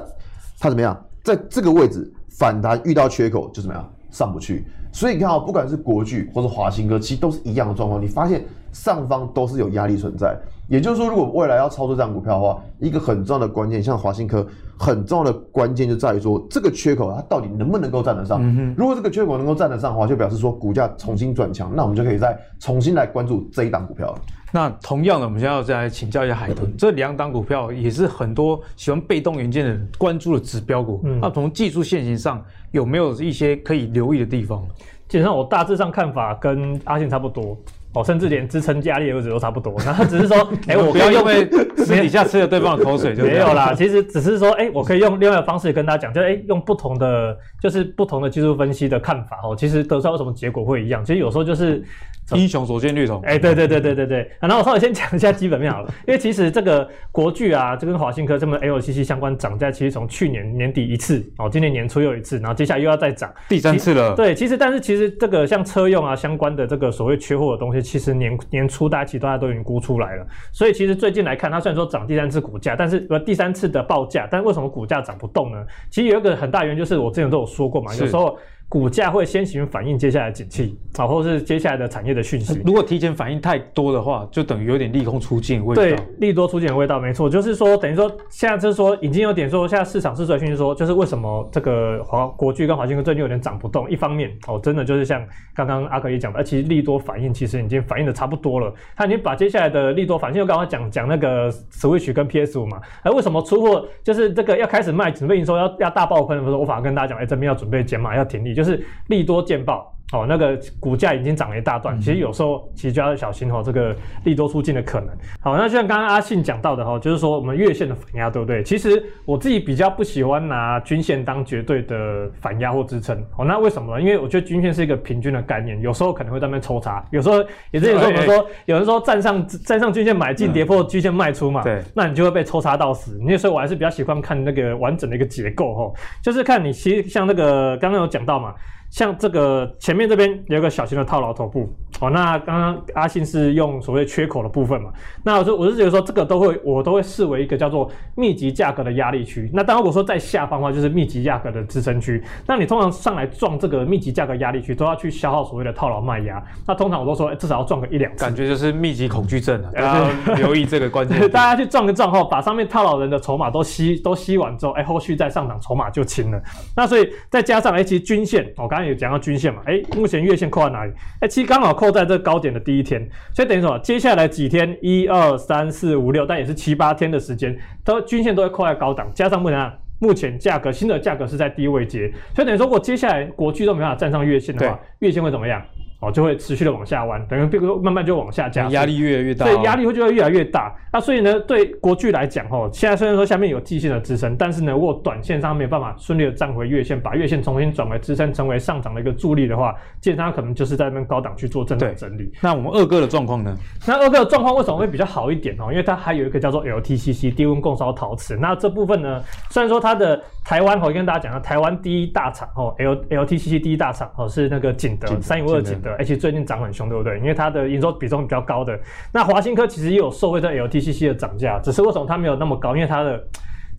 [0.59, 0.99] 它怎么样？
[1.23, 3.93] 在这个位置反弹遇到缺口就怎么样？
[4.13, 4.65] 上不去。
[4.93, 8.01] 所以你看啊，不管是国巨或者华新科，其实都是一样的状况。
[8.01, 10.37] 你发现上方都是有压力存在。
[10.69, 14.47] 也就是说，如果未来要操作这样股票的话，一个很重要的关键，像华新科，
[14.77, 18.39] 很重要的关键就在于说，这个缺口它到底能不能够站得上？
[18.41, 24.15] 嗯、哼如果这个缺口能够站得上的话，就表示说股价重新转强，那我们就可以再重新来关注这一档股票。
[24.53, 31.01] 那同样的，我们现在要再来请教一下海豚，嗯、这两档股票也是很多喜欢被动元件的人关注的指标股。
[31.05, 32.39] 嗯、那从技术线型上
[32.71, 34.63] 有没有一些可以留意的地方？
[35.09, 37.57] 基本上我大致上看法跟阿信差不多。
[37.95, 41.23] 哦，甚至连支撑压力的位置都差不多， 那只是说， 哎、欸，我不要用
[41.77, 43.71] 私底下吃了对方的口水就没有啦。
[43.75, 51.05] 其实只是说，哎、欸，我可以用另外的方式跟大家讲，就哎、欸，用不同的，就是不同的技术分析的看法哦，其实得出来为什么结果会一样？
[51.05, 51.83] 其实有时候就是。
[52.31, 54.31] 英雄所见略同，哎，对对对对对对。
[54.39, 64.15] 然后我稍微先讲一下基本面好了，因为其实这个国巨啊，这跟华新科这么 LCC 相关涨价，其实从去年年底一次，哦，今年年初又一次，然后接下来又要再涨，第三次了。
[64.15, 70.25] 对，其实但是其实这个像车用啊相关的这个所谓缺货的东西，其实年年初大家其实大家都已经估出来了。
[70.51, 75.63] 所以其实最近来看，它虽然说涨第三次股价，但是呃第三次的报价，但为什么股价涨不动呢？
[75.89, 78.37] 其实有一个很大原因就是我之前都有说过嘛，有时候。
[78.73, 82.59] 股价会先行反映接下来景气啊，或是接下来的产业的讯息。
[82.65, 85.83] 如果提前反应太多的话，就等于有点利空出尽味道。
[85.83, 93.87] 对，利多出尽的味道，没错，就是说等于说现在就是说已经有点说，现在市场是出来讯息说，就是为什么这个华国巨跟华新科最近有点涨不动？
[93.91, 109.43] 一方面哦，真的就是像刚刚阿克也讲的，其实利多反应其实已经反应的差不多了，他已经把接下来的利多反应，就刚刚讲讲那个 Switch 跟 PS 五嘛，而为什么出货就是这个要开始卖，准备营收要要大爆喷的时候，我反而跟大家讲，哎、欸，这边要准备减码，要停利，就是利多。
[109.43, 115.09] 见报哦，那个股价已经涨了一大段，其实有时候其实就要小心哦，这个利多出尽的可能。
[115.41, 118.63] 好，那就像刚刚阿信讲到的哈，就是说我们月线的反压，对不对？
[118.63, 123.19] 其实我自己比较不喜欢拿均线当绝对的反压或支撑。
[123.37, 124.01] 哦，那为什么呢？
[124.01, 133.19] 因为我觉得均线是一个平均的概念，有时候可能会在那边抽查，有时候也是有时候我们说，有人说站上站上均线买进，跌破均线卖出嘛，对，那你就会被抽查到死。
[133.25, 138.53] 那所以我还是比较喜欢看那个完整的一个结构哈，就是看你其实像那个刚刚有讲到嘛。
[138.93, 141.67] 像这个前面这边有一个小型的套牢头部，
[141.99, 144.91] 哦，那刚刚阿信是用所谓缺口的部分嘛，
[145.23, 149.49] 那我说我是觉得说这个都会我都会视为一个叫做密集价格的压力区。
[149.51, 152.23] 那当如果说在下方的话，就是密集价格的支撑区。
[152.45, 156.39] 那你通常上来撞这个密集价格压力区，都要去消耗所谓的套牢卖压。
[156.67, 158.23] 那通常我都说，至少要撞个一两次。
[158.23, 161.19] 感觉就是密集恐惧症啊，要 留意这个关键。
[161.31, 166.39] 大家去撞个撞后，把上面套牢人的筹码都吸都吸完之后，哎，后续再上涨筹码就轻了。
[166.75, 170.91] 那所以再加上哎，其实均线，我刚刚有讲到均线嘛，哎，目前月线扣在哪里？
[171.21, 173.01] 哎，其实刚好扣在这高点的第一天，
[173.33, 185.61] 所以等于说，接下来几天，一二三四五六，但也是七八天的时间，都均线都会扣在高档，加上目前目前价格新的价格是在低位阶，所以等于说，如果接下来国巨都没办法站上月线的话，月线会怎么样？
[186.03, 190.75] 哦，就会持续的往下弯，等于比如说慢慢就往下降，压力越来越大，对，压力会就会越来越大。
[190.91, 202.31] 那所以呢，对国巨来讲，哦，现在虽然说下面有季线的支撑，但是呢，如果短线上没有办法顺利的站回月线，把月线重新转为支撑，成为上涨的一个助力的话，建商可能就是在那边高档去做震荡整理。
[202.41, 203.55] 那我们二哥的状况呢？
[203.87, 205.71] 那二哥的状况为什么会比较好一点哦？
[205.71, 208.35] 因为它还有一个叫做 LTCC 低温共烧陶瓷。
[208.35, 216.73] 那这部分呢，虽然说它的台湾，我跟大家讲了，台湾第一大厂哦，L LTCC 第一大厂哦，是那个景德三一五二景德，而且最近涨很。
[216.73, 217.19] 凶对不对？
[217.19, 218.75] 因为它的营收比重比较高的，
[219.11, 222.75] 那华新科其实也有受惠在 LTCC 的涨价，只是为什么它没有那么高？
[222.75, 223.23] 因为它的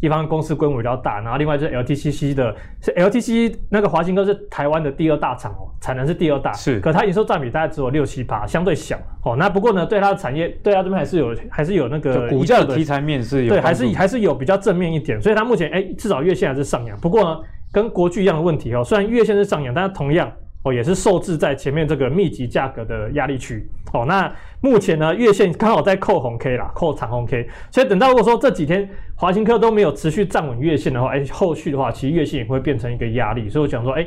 [0.04, 9.34] 地方公司规模比较大，然后另外就是 LTCC 的，是 LTCC 那个华新科是台湾的第二大厂哦，产能是第二大，是，可它营收占比大概只有六七趴，相对小哦。
[9.34, 16.94] 那不过呢，对它的产业，对它这边还是有，还是有那个股价的题材面是有，对，还是还是有比较正面一点，所以它目前哎，至少月线还是上扬。
[17.00, 17.40] 不过呢，
[17.72, 20.30] 跟国巨一样的问题哦，虽然月线是上扬，但是同样。
[20.64, 23.64] 哦，也是受制在前面这个密集价格的压力区。
[23.92, 27.48] 哦，那目前呢，月线刚好在扣红 K 啦，扣长红 K。
[27.70, 33.48] 所以等到如果说这几天华兴科都没有持续站稳月线的话，哎，后续的话，其实月线也会变成一个压力。
[33.48, 34.04] 所以我想说，哎，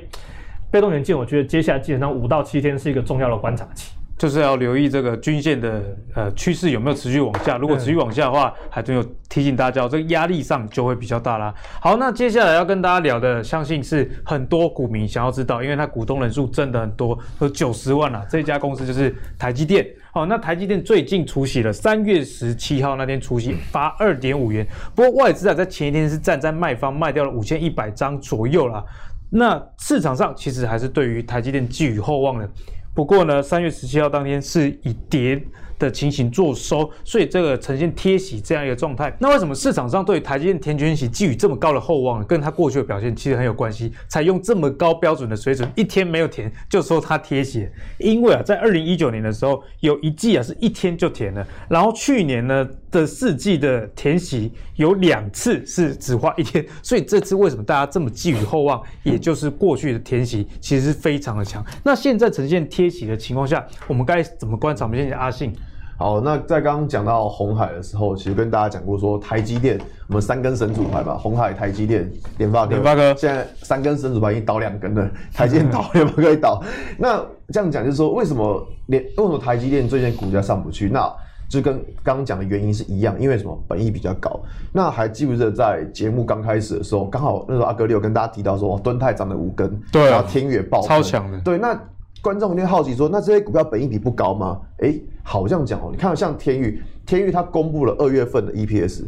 [0.70, 3.97] 被动元件，我觉得接下来基本上五到七天是一个重要的观察期。
[4.18, 5.82] 就是要留意这个均线的
[6.16, 11.54] 呃趋势有没有持续往下，如果持续往下的话，还真有提醒大家，这个压力上就会比较大啦。
[11.80, 18.26] 好，那接下来要跟大家聊的，相信是很多股民想要知道，因为它股东人数真的很多，有九十万啦。
[18.28, 19.86] 这家公司就是台积电。
[20.12, 28.84] 好，那台积电最近除息了，三月十七号那天除息发二点五元，不过外资啊在前一天是站在卖方卖掉了五千一百张左右啦。
[29.30, 32.50] 那市场上其实还是对于台积电寄予厚望的。
[32.98, 35.40] 不过呢，三月十七号当天是以跌
[35.78, 39.16] 的情形做收，所以这个呈现贴息这样一个状态。
[39.20, 43.94] 那为什么市场上对台积电填权息寄予这么高的厚望，跟它过去的表现其实很有关系？
[44.08, 47.70] 采用这么高标准的水准，一天没有填就说它贴息。
[48.00, 58.82] 因为啊，在二零一九年的时候，有一季啊是一天就填了，然后去年呢的四季的填息有两次是只花一天，所以这次为什么大家这么寄予厚望？
[59.04, 61.64] 也就是过去的填息其实是非常的强。
[61.84, 64.86] 那现在呈现贴息的情况下，我们该怎么观察？
[64.86, 65.54] 我们先讲阿信。
[66.00, 72.70] 好，那在刚刚讲到红海的时候，其实跟大家讲过说，台积电我们三根神主牌嘛，红海、台积电、联发科。
[72.70, 76.64] 联发科现在三根神主牌已经倒两根了，台积电倒，联发科也倒。
[77.00, 80.88] 那这样讲就是说，为什么联为什么台积电最近股价上不去？
[80.88, 81.12] 那
[81.50, 83.58] 就跟刚刚讲的原因是一样，因为什么？
[83.68, 84.40] 本益比较高。
[84.74, 91.80] 那还记不记得在节目刚开始的时候，刚好那时候阿格力有跟大家提到说，敦泰涨了五根，对、啊，然后天宇爆超强的，对，那。
[92.20, 94.60] 观众一定好奇说，那这些股票本益比不高吗？
[94.80, 99.04] 哎、欸，好像讲哦，你看像天宇，天宇它公布了二月份的 EPS，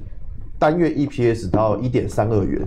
[0.60, 2.62] 单月 EPS 到一点三二元，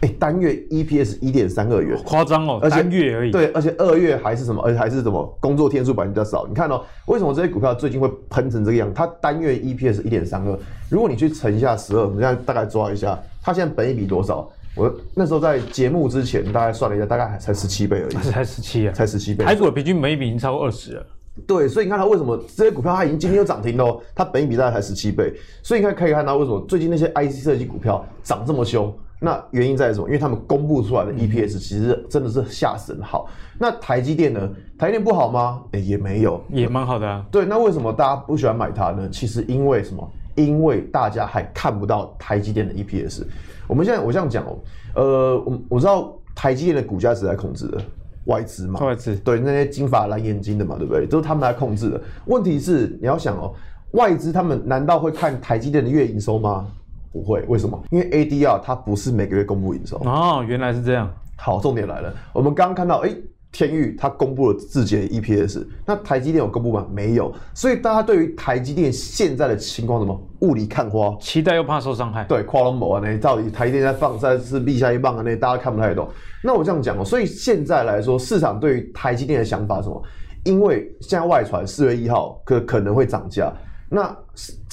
[0.00, 3.30] 哎、欸，单月 EPS 一点三二元，夸张哦，而且单月而已。
[3.30, 4.62] 对，而且二月还是什么？
[4.62, 5.38] 而且还是什么？
[5.40, 6.46] 工作天数本来比较少。
[6.46, 8.92] 你看哦，为什么这些股票最近会喷成这个样？
[8.94, 10.58] 它单月 EPS 一点三二，
[10.90, 14.50] 如果你去乘一下十二，我们现在大概抓一下，它现在本益比多少？
[14.76, 19.44] 我那时候在节目之前大概算了一下，大概还才十七倍而已，才十七啊，才十七倍。
[19.44, 21.06] 台股的平均本益比已经超过二十了。
[21.46, 28.92] 对，所以你看它为什么这些股票它已经今天又涨停了，它本益比大概才十七倍，所以你看可以看到为什么最近那些 IC 设计股票涨这么凶。
[29.24, 30.06] 那原因在什么？
[30.06, 33.28] 因为他们公布出来的 EPS 其实真的是吓死人好。
[33.58, 34.48] 那台积电呢？
[34.78, 35.62] 台积电不好吗？
[35.72, 37.24] 诶，也没有，也蛮好的啊。
[37.30, 39.08] 对，那为什么大家不喜欢买它呢？
[39.10, 40.08] 其实因为什么？
[40.34, 43.22] 因为大家还看不到台积电的 EPS。
[43.66, 44.58] 我们现在我这样讲哦，
[44.96, 47.80] 呃，我我知道台积电的股价是在控制的，
[48.26, 51.06] 外资嘛，外资对那些金发蓝眼睛的嘛，对不对？
[51.06, 52.00] 都是他们来控制的。
[52.26, 53.54] 问题是你要想哦，
[53.92, 56.66] 外资他们难道会看台积电的月营收吗？
[57.14, 57.80] 不会，为什么？
[57.92, 61.08] 因为 ADR 它不是每个月公布营收哦，原来是这样。
[61.36, 63.16] 好，重点来了，我们刚刚看到，哎，
[63.52, 66.84] 天域它公布了自己的 EPS，那台积电有公布吗？
[66.90, 72.24] 没有，所以大家对于台积电现在的情况，什么雾里看花，期待又怕受伤害。
[72.24, 76.08] 对，跨龙某啊，那到底台积电在放，在是立下一棒啊，那大家看不太懂。
[76.42, 80.02] 那我这样讲哦，所以现在来说，市场对于台积电的想法是什么？
[80.44, 83.52] 因为现在外传四月一号可可能会涨价。
[83.88, 84.16] 那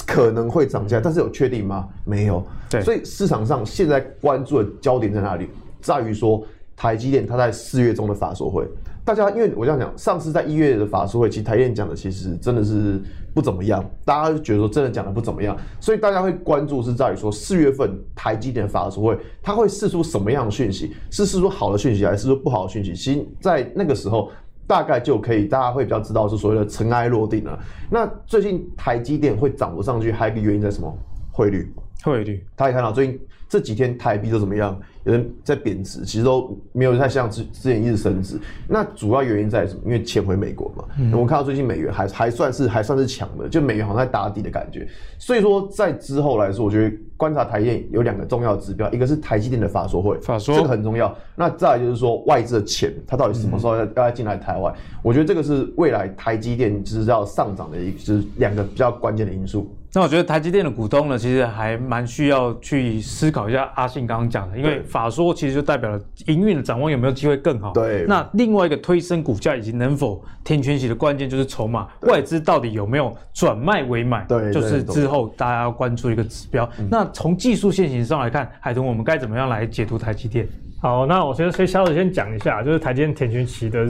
[0.05, 1.87] 可能会涨价，但是有确定吗？
[2.05, 2.43] 没有。
[2.69, 5.47] 对，所以市场上现在关注的焦点在哪里？
[5.81, 6.43] 在于说
[6.75, 8.67] 台积电它在四月中的法说会，
[9.03, 13.01] 大家因为我这样讲，上次在一月的法说会，其实台积电讲的其实真的是
[13.33, 20.93] 不怎么样，大家就觉得说真的讲的不怎么样，所以大家会关注是在于说四月份台积电的法说会，它会释出什么样的讯息？
[21.09, 22.95] 是释出好的讯息，还是说不好的讯息？
[22.95, 24.31] 其实，在那个时候。
[24.67, 27.59] 大概就可以，大家会比较知道是所谓的尘埃落定了。
[27.89, 30.97] 那最近台积电会涨不上去，还有一个原因在什么？
[31.31, 32.45] 汇率，汇率。
[32.55, 33.19] 大家看到最近
[33.51, 34.79] 这几天台币都怎么样？
[35.03, 38.39] 有人在贬值，其实都没有太像之之前一直升值。
[38.65, 39.81] 那主要原因在什么？
[39.83, 40.85] 因为钱回美国嘛。
[40.97, 44.87] 嗯、我们看到最近美元还还算是还算是强的，就美元好像在打底的感觉。
[45.19, 51.13] 所以说在之后来说，我觉得观察台积有两个重要的指标，一个是台积电的法说会，法说这个很重要。
[51.35, 54.73] 那再来就是说外资的钱，它到底什么时候要要进来台湾？
[54.73, 59.75] 嗯、我觉得这个是未来台积电就是要上涨的一个，就是两个比较关键的因素。
[59.93, 67.73] 那我觉得台积电的股东呢，其实还蛮需要去思考一下阿信刚刚讲的，因为法说其实就代表了营运的展望有没有机会更好。
[67.73, 68.05] 对。
[68.07, 74.23] 那另外一个推升股价以及能否填全息的关键就是筹码，外资到底有没有转卖为买？
[74.29, 76.69] 对，就是之后大家要关注一个指标。
[76.89, 80.47] 那从技术线型上来看，海豚我们该怎么样来解读台积电？
[80.81, 83.85] 好，那我先先稍微先讲一下，就是台积电填权息的。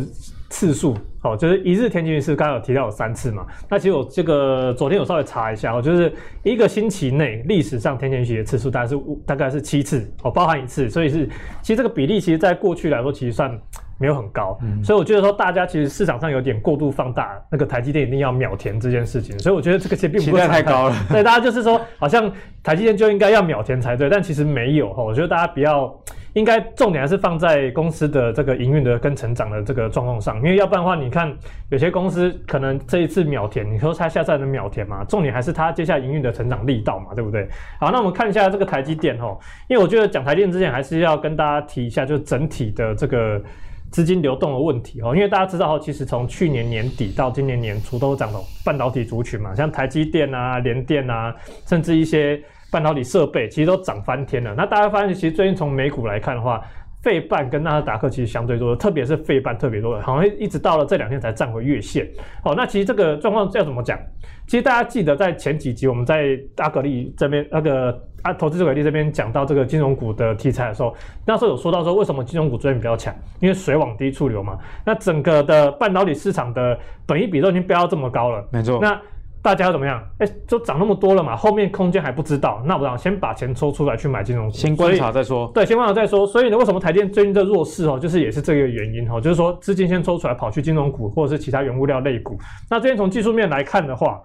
[0.52, 3.48] 次数哦，就是一日填权息，刚刚有提到有三次嘛。
[3.70, 11.26] 那其实我这个昨天有稍微查一下哦，就是一个星期内历史上填权息的次数大概是五，大概是七次哦，包含一次，所以是
[11.62, 13.58] 其实这个比例其实在过去来说其实算
[13.98, 14.60] 没有很高。
[14.62, 20.96] 嗯，所以我觉得说大家其实市场上有点过度放大那个台积电一定要秒填这件事情，所以我觉得这个其实并不是太高了。
[21.10, 22.30] 对，大家就是说好像
[22.62, 25.02] 台积电就应该要秒填才对，但其实没有哈。
[25.02, 25.98] 我觉得大家不要。
[26.34, 31.36] 应该重点还是放在公司的这个营运的跟成长的这个状况上，因为要不然的话，你看
[31.70, 35.04] 有些公司可能这一次秒填，你说它下次还能秒填吗？
[35.04, 37.48] 重点还是它接下来营运的成长力道嘛，对不对？
[37.80, 43.42] 好，那我们看一下这个台积电哦，因为我觉得讲台积电之前还是要跟大家提一下，就是整体的这个
[43.90, 51.36] 资金流动的问题哦，因为大家知道哦其实从去年年底到今年年初都涨了半导体族群嘛，像台积电啊、联电啊，
[51.68, 52.42] 甚至一些。
[52.72, 54.56] 半导体设备其实都涨翻天了。
[54.56, 56.64] 那大家发现，其实最近从美股来看的话，
[57.04, 62.08] 费半跟纳斯达克其实相对多的，特别是费半特别多的，好像一直到了这两天才站回月线。
[62.44, 64.00] 好，那其实这个状况要怎么讲？
[64.48, 73.16] 其实大家记得在前几集我们在阿格力这边那个啊投资者格力这边讲到这个金融股的题材的时候，那时候有说到说为什么金融股最近比较强？
[73.40, 74.58] 因为水往低处流嘛。
[74.86, 78.80] 那整个的半导体市场的本益比都已经飙到这么高了，没错。
[78.82, 79.00] 那
[79.42, 80.02] 大家要怎么样？
[80.20, 85.52] 哎、欸，就涨那么多了嘛，后面空间还不知道，那我想先把钱抽出来去买金融股，先观察再说。
[85.54, 86.28] 对，先观察再说。
[86.28, 92.38] 所以呢，为什么台电最近的弱势哦，就是也是这个原因哦，就是说资金先抽出来跑去金融股或者是其他原物料类股。
[92.70, 94.22] 那这边从技术面来看的话，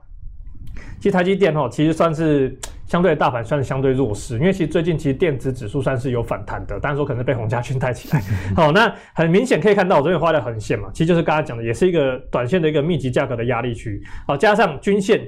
[0.99, 8.23] 其实台积电哦，其实算是相对大盘算是相对弱势，因为其实最近其实电子指数算是有反弹的，但是说可能被鸿家军带起来。
[8.57, 14.03] 好，那很明显可以看到我这边画的横线嘛，其实就是刚才讲的，也是一个短线的一个密集价格的压力区。
[14.27, 15.21] 好，加上均线，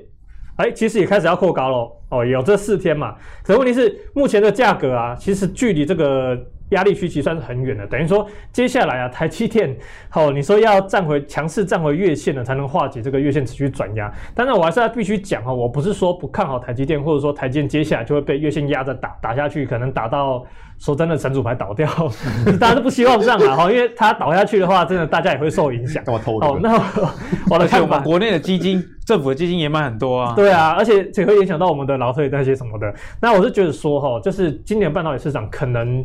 [0.56, 1.92] 哎，其实也开始要扩高喽。
[2.10, 6.38] 哦，有这四天嘛，可问题是目前的价格啊，其实距离这个。
[6.70, 9.74] 压力区其实算是很远的，等于说接下来啊，台积电，
[10.08, 14.12] 好，你说要站回强势站回月线呢，才能化解这个月线持续转压。
[14.34, 20.44] 但是我还是要必须讲哈，我不是说不看好台积电，或者说台积电接下来就会被月线压着打打下去，可能打到
[20.78, 21.88] 说真的神主牌倒掉，
[22.60, 26.02] 大家都不希望这样啊哈，因为它倒下去的话，真的大家也会受影响。
[26.06, 26.74] 哦，那
[27.50, 30.34] 我 的看法，国内的基金、政府的基金也买很多啊。
[30.36, 32.92] 对啊，而且这会影响到我们的劳退那些什么的。
[33.20, 36.04] 那我是觉得说哈，就是今年半导体市场可能。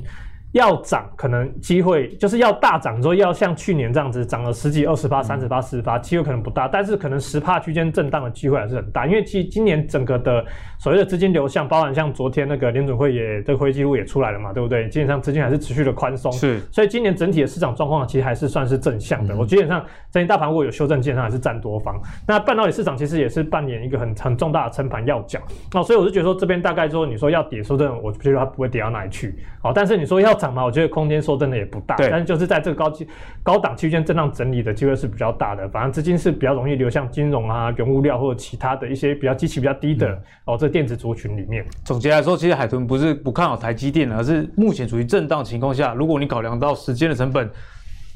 [0.53, 10.45] 要涨可能机会就是要大涨，说要像去年这样子涨了十几、二十八、三十八、四十八，机会可能不大，但是可能十趴区间震荡的机会还是很大，因为其实今年整个的
[10.79, 14.87] 所谓的资金流向，包含像昨天那个联准会也这个会议记录也出来了嘛，对不对？
[14.89, 19.33] 基本上资金还是持续的宽松，是，所以今年整体的市场状况其实还是算是正向的。
[19.33, 21.99] 嗯、我基本上整体大盘如果有修正，基本上还是占多方。
[22.27, 25.39] 那半导体市场其实也是扮演一个很很重大的撑盘要角，
[25.73, 31.23] 那所以我就觉得说这边大概说你说要跌，说真的，我觉得它不会跌到哪里去，好，但是你说要涨嘛，我觉得空间。
[31.23, 33.07] 说真的也不大，但是就是在这个高级
[33.41, 35.69] 高档区间震荡整理的机会是比较大的。
[35.69, 41.65] 反正资金是比较容易流向金融啊、原物料或者其他的一些比较基期比较低的、嗯、哦，这电子族群里面。
[41.85, 47.49] 总结来说，其实海豚不是不看好台积电，而是目前处于震荡情况下，如果你考量到时间的成本、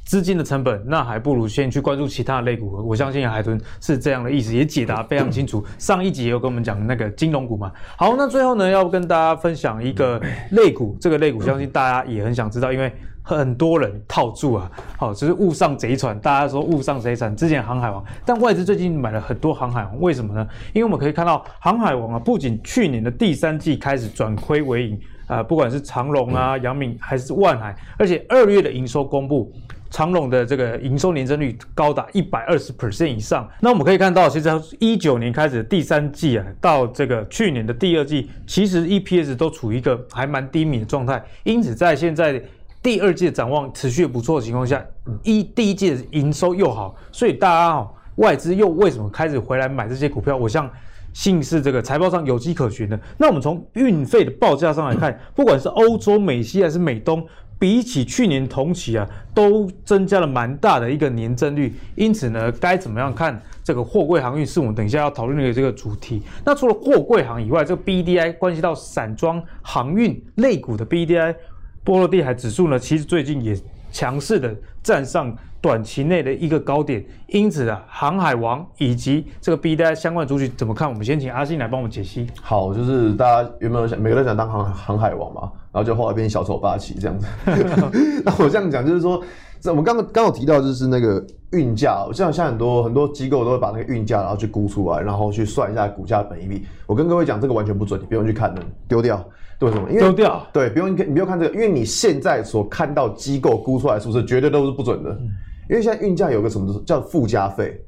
[0.08, 2.84] 资金的成本，那还不如先去关注其他的类股。
[2.88, 5.64] 我相信海豚是这样的意思，也解答非常清楚。
[5.78, 7.72] 上一集也有跟我们讲那个金融股嘛。
[7.98, 10.20] 好，那最后呢，要跟大家分享一个
[10.52, 12.92] 类股，这个类股相信大家也很想知道，因为。
[13.30, 16.18] 很多人套住啊，好，就是误上贼船。
[16.22, 20.48] 大家说误上贼船，之前航海王，但外资最近买了很多航海王，为什么呢？
[20.72, 24.96] 因为我们可以看到航海王啊，不仅去年的第三季开始转亏为盈
[25.26, 29.52] 啊、呃，不管是长隆啊、阳明还是万海，而且二月的营收公布，
[29.90, 33.50] 长荣的这个营收年增率高达一百二十 percent 以上。
[33.62, 42.42] 那我们可以看到，其实一九年开始第三季啊，到这个去年的第二季，其实 EPS 都处于一个还蛮低迷的状态，因此在现在。
[42.80, 44.82] 第二季的展望持续不错的情况下，
[45.24, 50.38] 一第一季的营收又好，所以大家哦，外资又为什么开始回来买这些股票？
[50.38, 50.70] 我相
[51.12, 52.98] 信是这个财报上有迹可循的。
[53.18, 57.26] 那我们从运费的报价上来看，不管是欧洲、美西还是美东，
[57.60, 61.74] 比起去年同期啊，都增加了蛮大的一个年增率。
[61.96, 64.46] 因此呢，该怎么样看这个货柜航运？
[64.46, 66.22] 是我们等一下要讨论的这个主题。
[66.46, 71.36] 那除了货柜航以外，这个 BDI 关系到散装航运类股的 BDI。
[71.84, 73.58] 波罗的海指数呢，其实最近也
[73.92, 74.54] 强势的
[74.84, 75.34] 站上
[75.68, 80.88] 短期内的一个高点，因此啊，航海王以及这个 BDI 相关的族群怎么看？
[80.90, 82.26] 我们先请阿信来帮我们解析。
[82.42, 85.42] 好，就是大家原本想每个人想当航航海王嘛，
[85.74, 87.28] 然后就后来变小丑霸气这样子。
[88.24, 89.22] 那我这样讲就是说，
[89.60, 96.66] 这我们刚刚刚有提到就是那个运价，我像像很多很多机构都会把那个运价然后去估出来，然后去算一下股价本益比。
[96.86, 99.22] 我跟各位讲，这个完全不准，你不用去看的，丢掉。
[99.60, 99.90] 对什么？
[99.90, 100.48] 因为丢掉。
[100.54, 105.10] 对，不用你，你不用看这个，因为你现在所看到机构估出来是不是绝对都是不准的？
[105.10, 105.30] 嗯、
[105.70, 107.80] 因为现在运价有个什么叫附加费？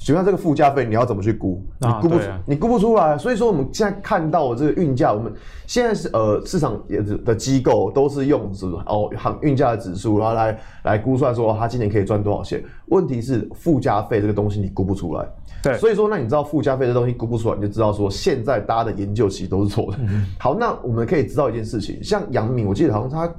[0.00, 1.60] 请问这个附加费你要怎么去估？
[1.80, 3.18] 你估不出，啊、你估不出来。
[3.18, 5.32] 所以说我们现在看到的这个运价，我们
[5.66, 12.62] 现在是呃市场也的机构都是用什么哦航运价的指数，然后来来估出来说它今年可以赚多少钱。
[12.86, 15.28] 问题是附加费这个东西你估不出来。
[15.64, 19.98] 对，所以说，那你知道附加费这东西估不出来，你就知道说现在大家的研究其实都是错的。
[20.02, 23.34] 嗯、好，那我们可以知道一件事情，像杨明，我记得好像他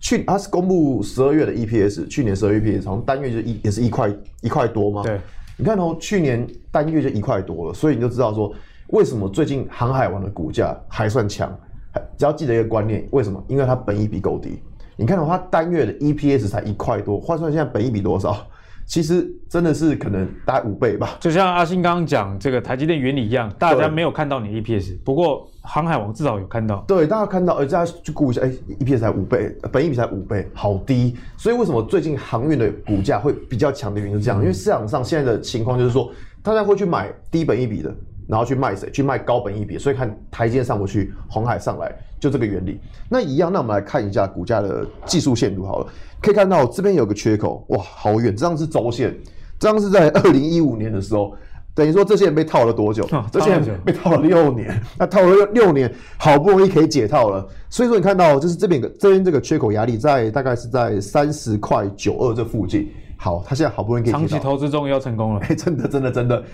[0.00, 5.02] 去它是公布十二月的 EPS，去年十二月 EPS 好像单月就一也是一块一块多吗？
[5.02, 5.20] 对，
[5.56, 8.52] 你看哦，去年单月就一块多了，所以你就知道说
[8.88, 11.54] 为什么最近航海王的股价还算强。
[12.16, 13.42] 只要记得一个观念，为什么？
[13.48, 14.62] 因为它本益比够低。
[14.96, 18.46] 你看哦，它，单月的 EPS 才一块多，换算现在本益比多少？
[18.90, 26.84] 其实真的是可能大概五倍吧，就像阿信刚刚讲这个台积电原理一样，大家没有看到你 EPS，不过航海王至少有看到。
[26.88, 31.16] 对，大家看到，而大家去估一下，哎，EPS 才五倍，本益比才五倍，好低。
[31.36, 36.10] 所以为什么最近航运的股价会比较强的原因是这样，因为市场上现在的情况就是说，
[36.42, 37.94] 大家会去买低本益比的，
[38.26, 38.90] 然后去卖谁？
[38.90, 42.80] 去卖高本一比，所以看台积电上不去，红海上来，就这个原理。
[43.08, 45.86] 那一样，那我们来看一下股价的技术线图好了。
[46.20, 48.34] 可以看到这边有个缺口，哇，好远！
[48.36, 49.16] 这张是周线，
[49.58, 51.34] 这张是在二零一五年的时候，
[51.74, 53.04] 等于说这些人被套了多久？
[53.12, 57.46] 哦、这些人被套了六年， 那套了六六年，好不容易可以解套了。
[57.70, 62.90] 所以说你看到就是这边个这边这个缺口压力在大概是在三十块九二这附近。
[63.16, 64.28] 好，他现在好不容易可以解套。
[64.28, 66.44] 长期投资终于要成功了， 哎，真的真的真的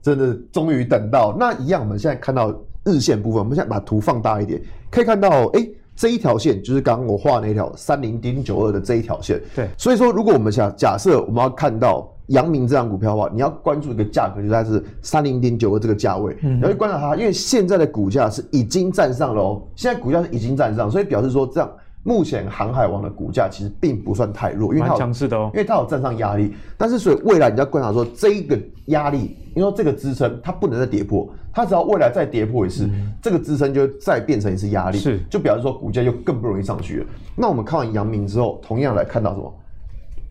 [0.00, 1.36] 真的终于等到。
[1.38, 2.54] 那一样，我们现在看到
[2.84, 5.68] 日线部分，我们现在把图放大一点，可以看到，哎。
[5.98, 9.42] 这一条线就是刚刚我画那条三零点九二的这一条线。
[9.56, 21.68] 对，所以说如果我们想假设我们要看到阳明这张股票的话，你要关注一个价格，就在是三零点九二这个价位，嗯，然后去观察它，因为现在的股价是已经站上了哦，现在股价是已经站上，所以表示说这样
[22.04, 31.28] 目前航海王的股价其实并不算太弱，因为它强势的哦，因为它有站上压力，但是所以未来你要观察说这一个压力，因为这个支撑它不能再跌破。
[31.52, 37.06] 它只要未来再跌破一次，嗯、这个支撑就再变成一次压力，是就表示说股价就更不容易上去了。
[37.34, 39.52] 那我们看完阳明之后，同样来看到什么？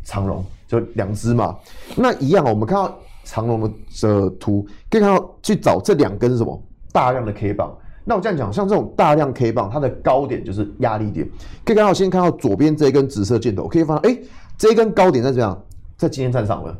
[0.05, 1.57] 长荣就两只嘛。
[1.97, 6.63] 那一样，我们看到长荣的图，可以看到去找这两根什么
[6.93, 7.75] 大量的 K 棒。
[8.05, 11.28] 那我这样讲，像这种大量 K 棒，它的高点就是压力点。
[11.65, 14.19] 可以看到，先看到左边这一根紫色箭头，可以发现，哎，
[14.57, 15.61] 这一根高点在怎样？
[15.97, 16.73] 在今天站上了。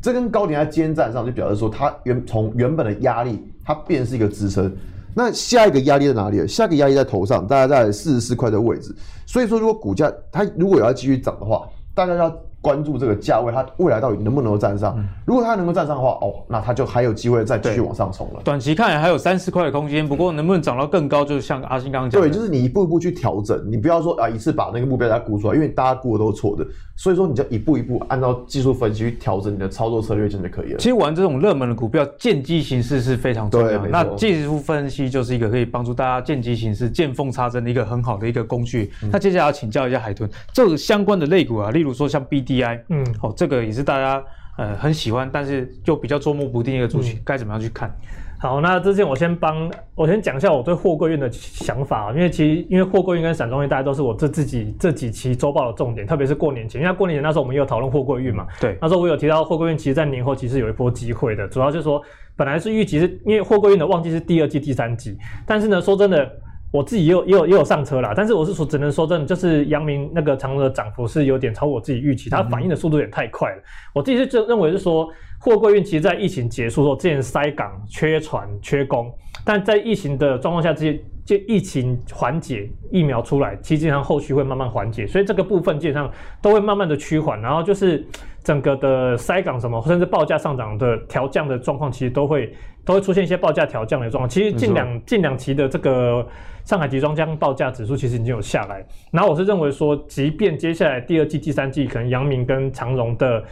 [0.00, 4.74] 这根高点在肩站上，就表示说它原从原本的压力，它便是一个支撑。
[5.14, 6.46] 那下一个压力在哪里？
[6.46, 8.94] 下一个压力在头上，大概在四十四块的位置。
[9.26, 12.36] 所以说，如果股价它如果要继续涨的话，大家要。
[12.60, 14.94] 关注这个价位，它未来到底能不能够站上？
[14.98, 18.40] 嗯、如果它能够站上的话，哦，那它就还有机会再继续往上冲了。
[18.44, 26.66] 短期看来还有三十块的空间，不过能不能涨到更高，就是像阿星刚刚讲的，对，就是你一步一步去调整，你不要说啊一次把那个目标再估出来，因为大家估的都是错的。
[26.96, 30.78] 所以说你就一步一步按照技术分析去调整你的操作策略，就可以了。
[30.78, 33.88] 其实玩这种热门的股票，见机行事是非常重要的。
[33.88, 38.90] 那技术分析就是一个可以帮助大家见机行事、见缝插针的一个很好的一个工具。
[39.04, 43.32] 嗯、那接下来要请教一下海豚，这个相关的类股啊，例如说像 BDI，嗯，哦。
[43.36, 44.24] 这个也是大家
[44.56, 47.94] 呃很喜欢，但是就比较捉摸不定一个族群，嗯、该怎么样去看？
[48.40, 62.00] 好，那之前我先帮我先讲一下我对货柜运的想法啊，因为其实因为货柜运跟散装运大家都是我这自己这几期周报的重点，特别是过年前，因为过年前那时候我们也有讨论货柜运嘛，对，那时候我有提到货柜运，其实在年后其实有一波机会的，主要就是说
[62.36, 66.30] 本来是预期是因为货柜运的旺季是第二季、第三季，但是呢，说真的。
[66.70, 73.56] 我自己也有也有也有上车啦，但是我是说只能说真的，就是阳明那个长荣的涨幅是有点超过我自己预期，它反应的速度有点太快了。
[73.56, 73.64] 嗯、
[73.94, 75.08] 我自己是就认为是说，
[75.40, 79.10] 货柜运其实在疫情结束之后，之前塞港、缺船、缺工，
[79.46, 86.10] 但在疫情的状况下，这些就疫情缓解，疫苗出来，其实基本上后续会慢慢缓解，所以这个部分基本上
[86.42, 88.06] 都会慢慢的趋缓，然后就是
[88.44, 92.54] 整个的塞港什么，甚至报价上涨的调降的状况，其实都会
[92.84, 94.28] 都会出现一些报价调降的状况。
[94.28, 96.26] 其实近两近两期的这个。
[96.68, 103.42] 上海集装箱报价指数其实已经有下来，然后我是认为说，即便接下来第二季、第三季可能阳明跟长荣的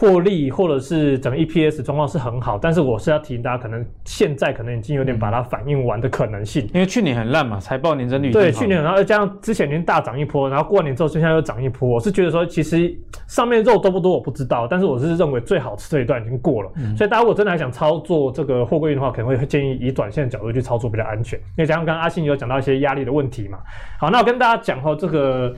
[0.00, 12.90] 获利或者是整个 EPS 状况是很好，但是我是要提醒大家，可能现在可能已经有点把它反映完的可能性，因为去年很烂嘛，财报年增率对去年，然后加上之前已经大涨一波，然后过完年之后现在又涨一波，我是觉得说其实
[13.28, 23.58] 上面肉多不多我不知道，但是我是认为最好吃的一段已经过了，嗯、所以大家如果真的还想操作这个货柜运的话，可能会建议以短线的角度去操作比较安全，因为加上刚刚阿信有讲到一些压力的问题嘛，
[23.98, 25.54] 好，那我跟大家讲哈这个。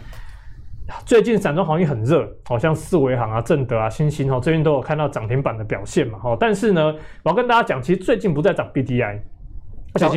[1.04, 6.18] 最近散装行业很热，好像四维行啊、正德啊、新兴哦，最近都有看到涨停板的表现嘛。
[6.22, 9.20] 哦，但是呢，我要跟大家讲，其实最近不在涨 BDI，哎、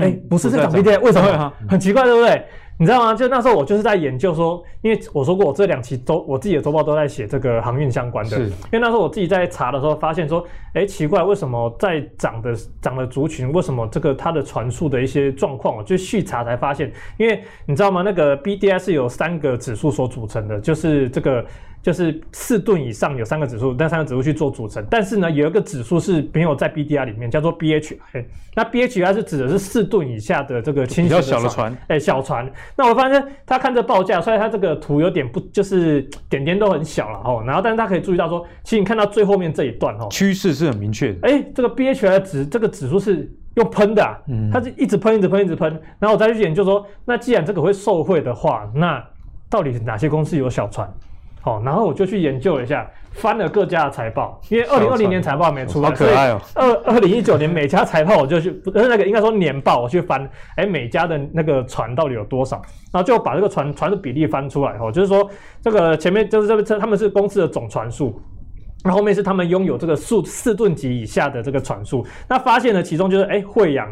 [0.02, 1.54] 欸，不是在涨 BDI，为什么？
[1.70, 2.46] 很奇怪，对不对？
[2.78, 3.14] 你知道吗？
[3.14, 8.38] 就那时候我就是在研究说，因为我说过我这两期周我自己的周报都在写这个航运相关的。
[8.38, 8.44] 是。
[8.44, 18.02] 因为那时候我自己在查的时候发现说，哎、欸，奇怪，为什么在涨的涨的族群，为什么这个它的传输的一些状况，我就细查才发现，因为你知道吗？
[18.02, 21.46] 那个 BDI 是由三个指数所组成的，就是这个。
[21.86, 27.96] 就是四吨以上有三个指数，那三个指数去做组成，但是呢，有一个指数是没有在 BDI 里面，叫做 BHI。
[28.56, 32.52] 那 BHI 是指的是四吨以下的这个轻型小的船，哎、欸，小船。
[32.76, 37.44] 那我发现他看这报价，虽然他这个图有点不，就是点点都很小了哦。
[37.46, 41.20] 然后，但是他可以注意到说，其实你看到最后面这一段哦，趋势是很明确的。
[41.22, 45.72] 哎、欸，这个 BHI 的指这个指数是用喷的、啊，嗯，它是一直喷，一直喷，一直喷。
[46.00, 49.06] 然后我再去研究说，那既然这个会受贿的话，那
[49.52, 50.92] 到底哪些公司有小船？
[51.46, 56.42] 哦，然后我就去研究了一下，翻了各家的财报，因为二零二零年财报没出来，好可爱哦。
[56.56, 60.28] 二二零一九年每家财报我就去， 不是那个应该说年报，我去翻，
[60.58, 62.58] 哎，每家的那个船到底有多少，
[62.92, 65.30] 然后就把这个船船的比例翻出来，哦，就是说
[65.62, 68.20] 这个前面就是这个车，他们是公司的总船数，
[68.84, 73.88] 那后面是他们拥有这个数四吨级以下的这个船数，那发现呢，其中就是哎慧洋。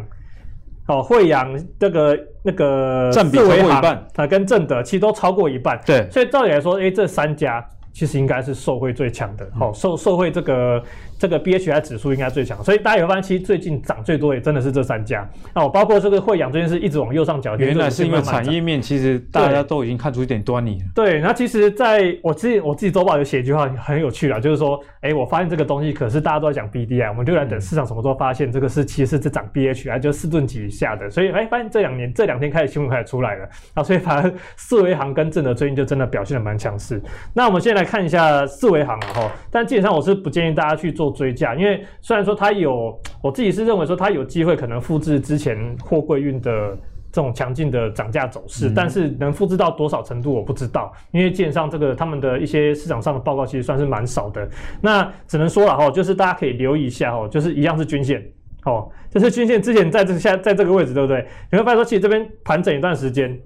[0.87, 5.79] 哦，惠阳这个那个占比超过一半，它，跟正德其实都超过一半。
[5.85, 9.47] 对，所以照理来说，哎，这三家其实应该是受惠最强的。
[9.57, 10.83] 好、哦，受受惠这个。
[11.23, 15.25] 这个 BHI 指数应该最强，所以大家有发现，其实最近涨最多也真的是这三家。
[15.55, 20.85] 那哦，包括这个慧洋这件事一直往右上角，原来是因为产业面，其实大家都已经看出一点端倪了。
[20.93, 37.01] 对，那其实在我自己我自己周报有写一句话很有趣啦，就是说，哎，我发现这个东西可是大家都在讲 BDI，我们就来等市场什么时候发现这个是其实是涨 BHI，就四吨级以下的，所以哎，发现这两年这两天开始新闻开始出来了啊，所以反而四维行跟正德最近就真的表现的蛮强势。
[37.33, 46.77] 那我们现在来看一下四维行啊哈，但基本上我是不建议大家去做追价，因为虽然说它有，我自己是认为说它有机会可能复制之前货柜运的
[47.11, 54.49] 这种强劲的涨价走势，嗯、但是能复制到多少程度我不知道，因为基本上这个他们的一些市场上的报告其实算是蛮少的。
[54.81, 58.19] 那只能说了哈，就是大家可以留意一下哈，就是一样是均线
[58.65, 61.23] 哦，就是均线之前在这下在这个位置对不对？
[61.51, 63.39] 你会发现说其实这边盘整一段时间，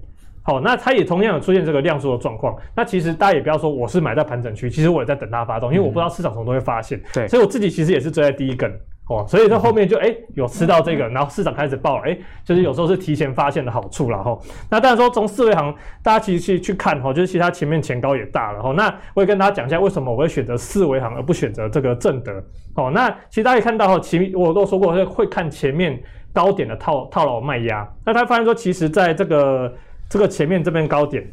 [0.48, 2.56] 好，那它也同样有出现这个量缩的状况。
[2.74, 6.98] 那其实大家也不要说我是买在盘整区，其实我也在等它发动，因为我不知道市场什么时候会发现。
[7.12, 8.72] 对，所以我自己其实也是追在第一根。
[9.10, 14.38] 哦，所以这后面就哎、欸、有吃到这个，然后市场开始爆了，哎、欸，就是有时候是提前发现的好处了哈。
[14.70, 18.72] 那当然说从四维行，大家其实去去看哈，就是其他前面前高也大了哈。
[18.72, 22.42] 那我也跟大家讲一下为什么我会选择四维行而不选择这个正德。
[22.74, 25.98] 哦，那其实大家也看到哈，前我都说过会会看前面
[26.32, 27.86] 高点的套套牢卖压。
[28.04, 29.72] 那他发现说，其实在这个
[30.08, 31.24] 这个前面这边高点，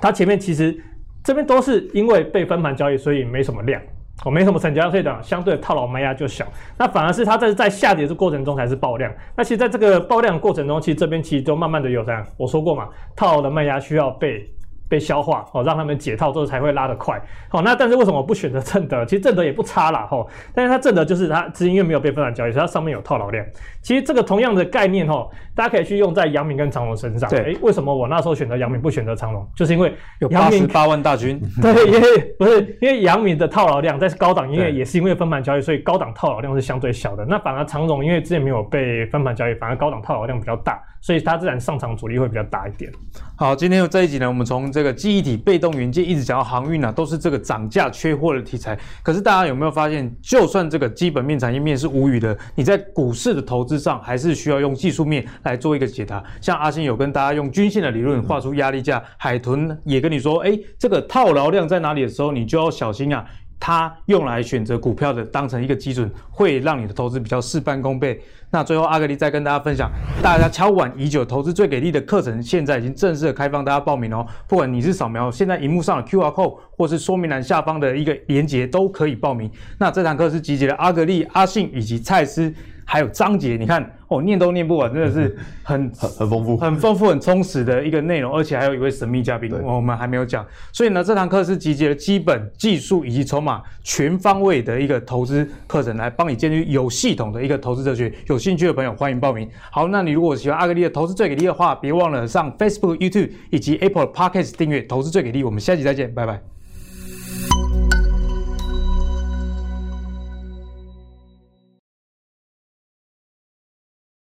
[0.00, 0.76] 它前面其实
[1.22, 3.80] 这边都是因为被分盘交易，所以没什么量。
[4.24, 6.46] 我，没什么成交，所以讲相对的套牢卖压就小。
[6.76, 9.10] 那反而是它在在下跌的过程中才是爆量。
[9.34, 14.46] 那其实在这个爆量的过程中，其实这边其实就慢慢的有这样，我说过嘛，套牢的卖压需要被。
[14.90, 17.22] 被消化哦，让他们解套之后才会拉得快。
[17.48, 19.04] 好，那但是为什么我不选择 正德？
[19.06, 20.00] 其实正德也不差啦。
[20.00, 20.26] 哈。
[20.52, 23.46] 但是它正德就是它资金因为没有被分散交易，所以它上面有套牢量。
[23.80, 27.30] 其实这个同样的概念哈，大家可以去用在阳明跟长荣身上。
[27.30, 29.48] 对，哎，为什么我那时候选择阳明不选择长荣？
[29.56, 31.40] 就是因为有八十八万大军。
[31.62, 37.24] 对，因为不是因为阳明的套牢量在高档，因为也是因为分盘交易，所以高档套牢量是相对小的。
[37.24, 42.90] 那反而长荣因为之前没有被分盘交易，反而高档套牢量比较大，所以它自然上场阻力会比较大一点。
[43.36, 48.78] 好，今天这一集呢，我们从这这个记忆体被动元件一直讲到航运啊，都是这个涨价缺货的题材。
[49.02, 56.24] 可是大家有没有发现，就算这个基本面、产业面是无语的，你在股市的投资上还是需要用技术面来做一个解答。
[56.40, 63.22] 像阿星有跟大家用均线的理论画出压力价，海豚也跟你说，哎，这个套牢量在哪里的时候，你就要小心啊。
[63.60, 68.20] 它用来选择股票的，当成一个基准，会让你的投资比较事半功倍。
[68.50, 69.88] 那最后，阿格力再跟大家分享，
[70.20, 74.26] 大家敲碗已久投资最给力的课程，现在已经正式的开放大家报名哦。
[74.48, 79.48] 不管你是扫描现在荧幕上的 QR code，或是说明栏下方的一个连结，都可以报名。
[79.78, 82.52] 那这堂课是集结了阿格力、阿信以及蔡司。
[82.90, 90.44] 还有章节，你看哦，念都念不完，真的是 很很很丰富、很丰富、很充实的一个内容，而且还有一位神秘嘉宾，我们还没有讲。
[90.72, 98.12] 所以呢，这堂课是集结了基本技术以及筹码全方位的一个投资课程，来帮你建立有系统的一个投资哲学。
[98.26, 99.48] 有兴趣的朋友欢迎报名。
[99.70, 105.44] 好，那你如果喜欢阿格力的投资最给力的话，别忘了上 Facebook、YouTube 以及 Apple Podcast 订阅投资最给力。
[105.44, 106.59] 我们下期再见，拜拜。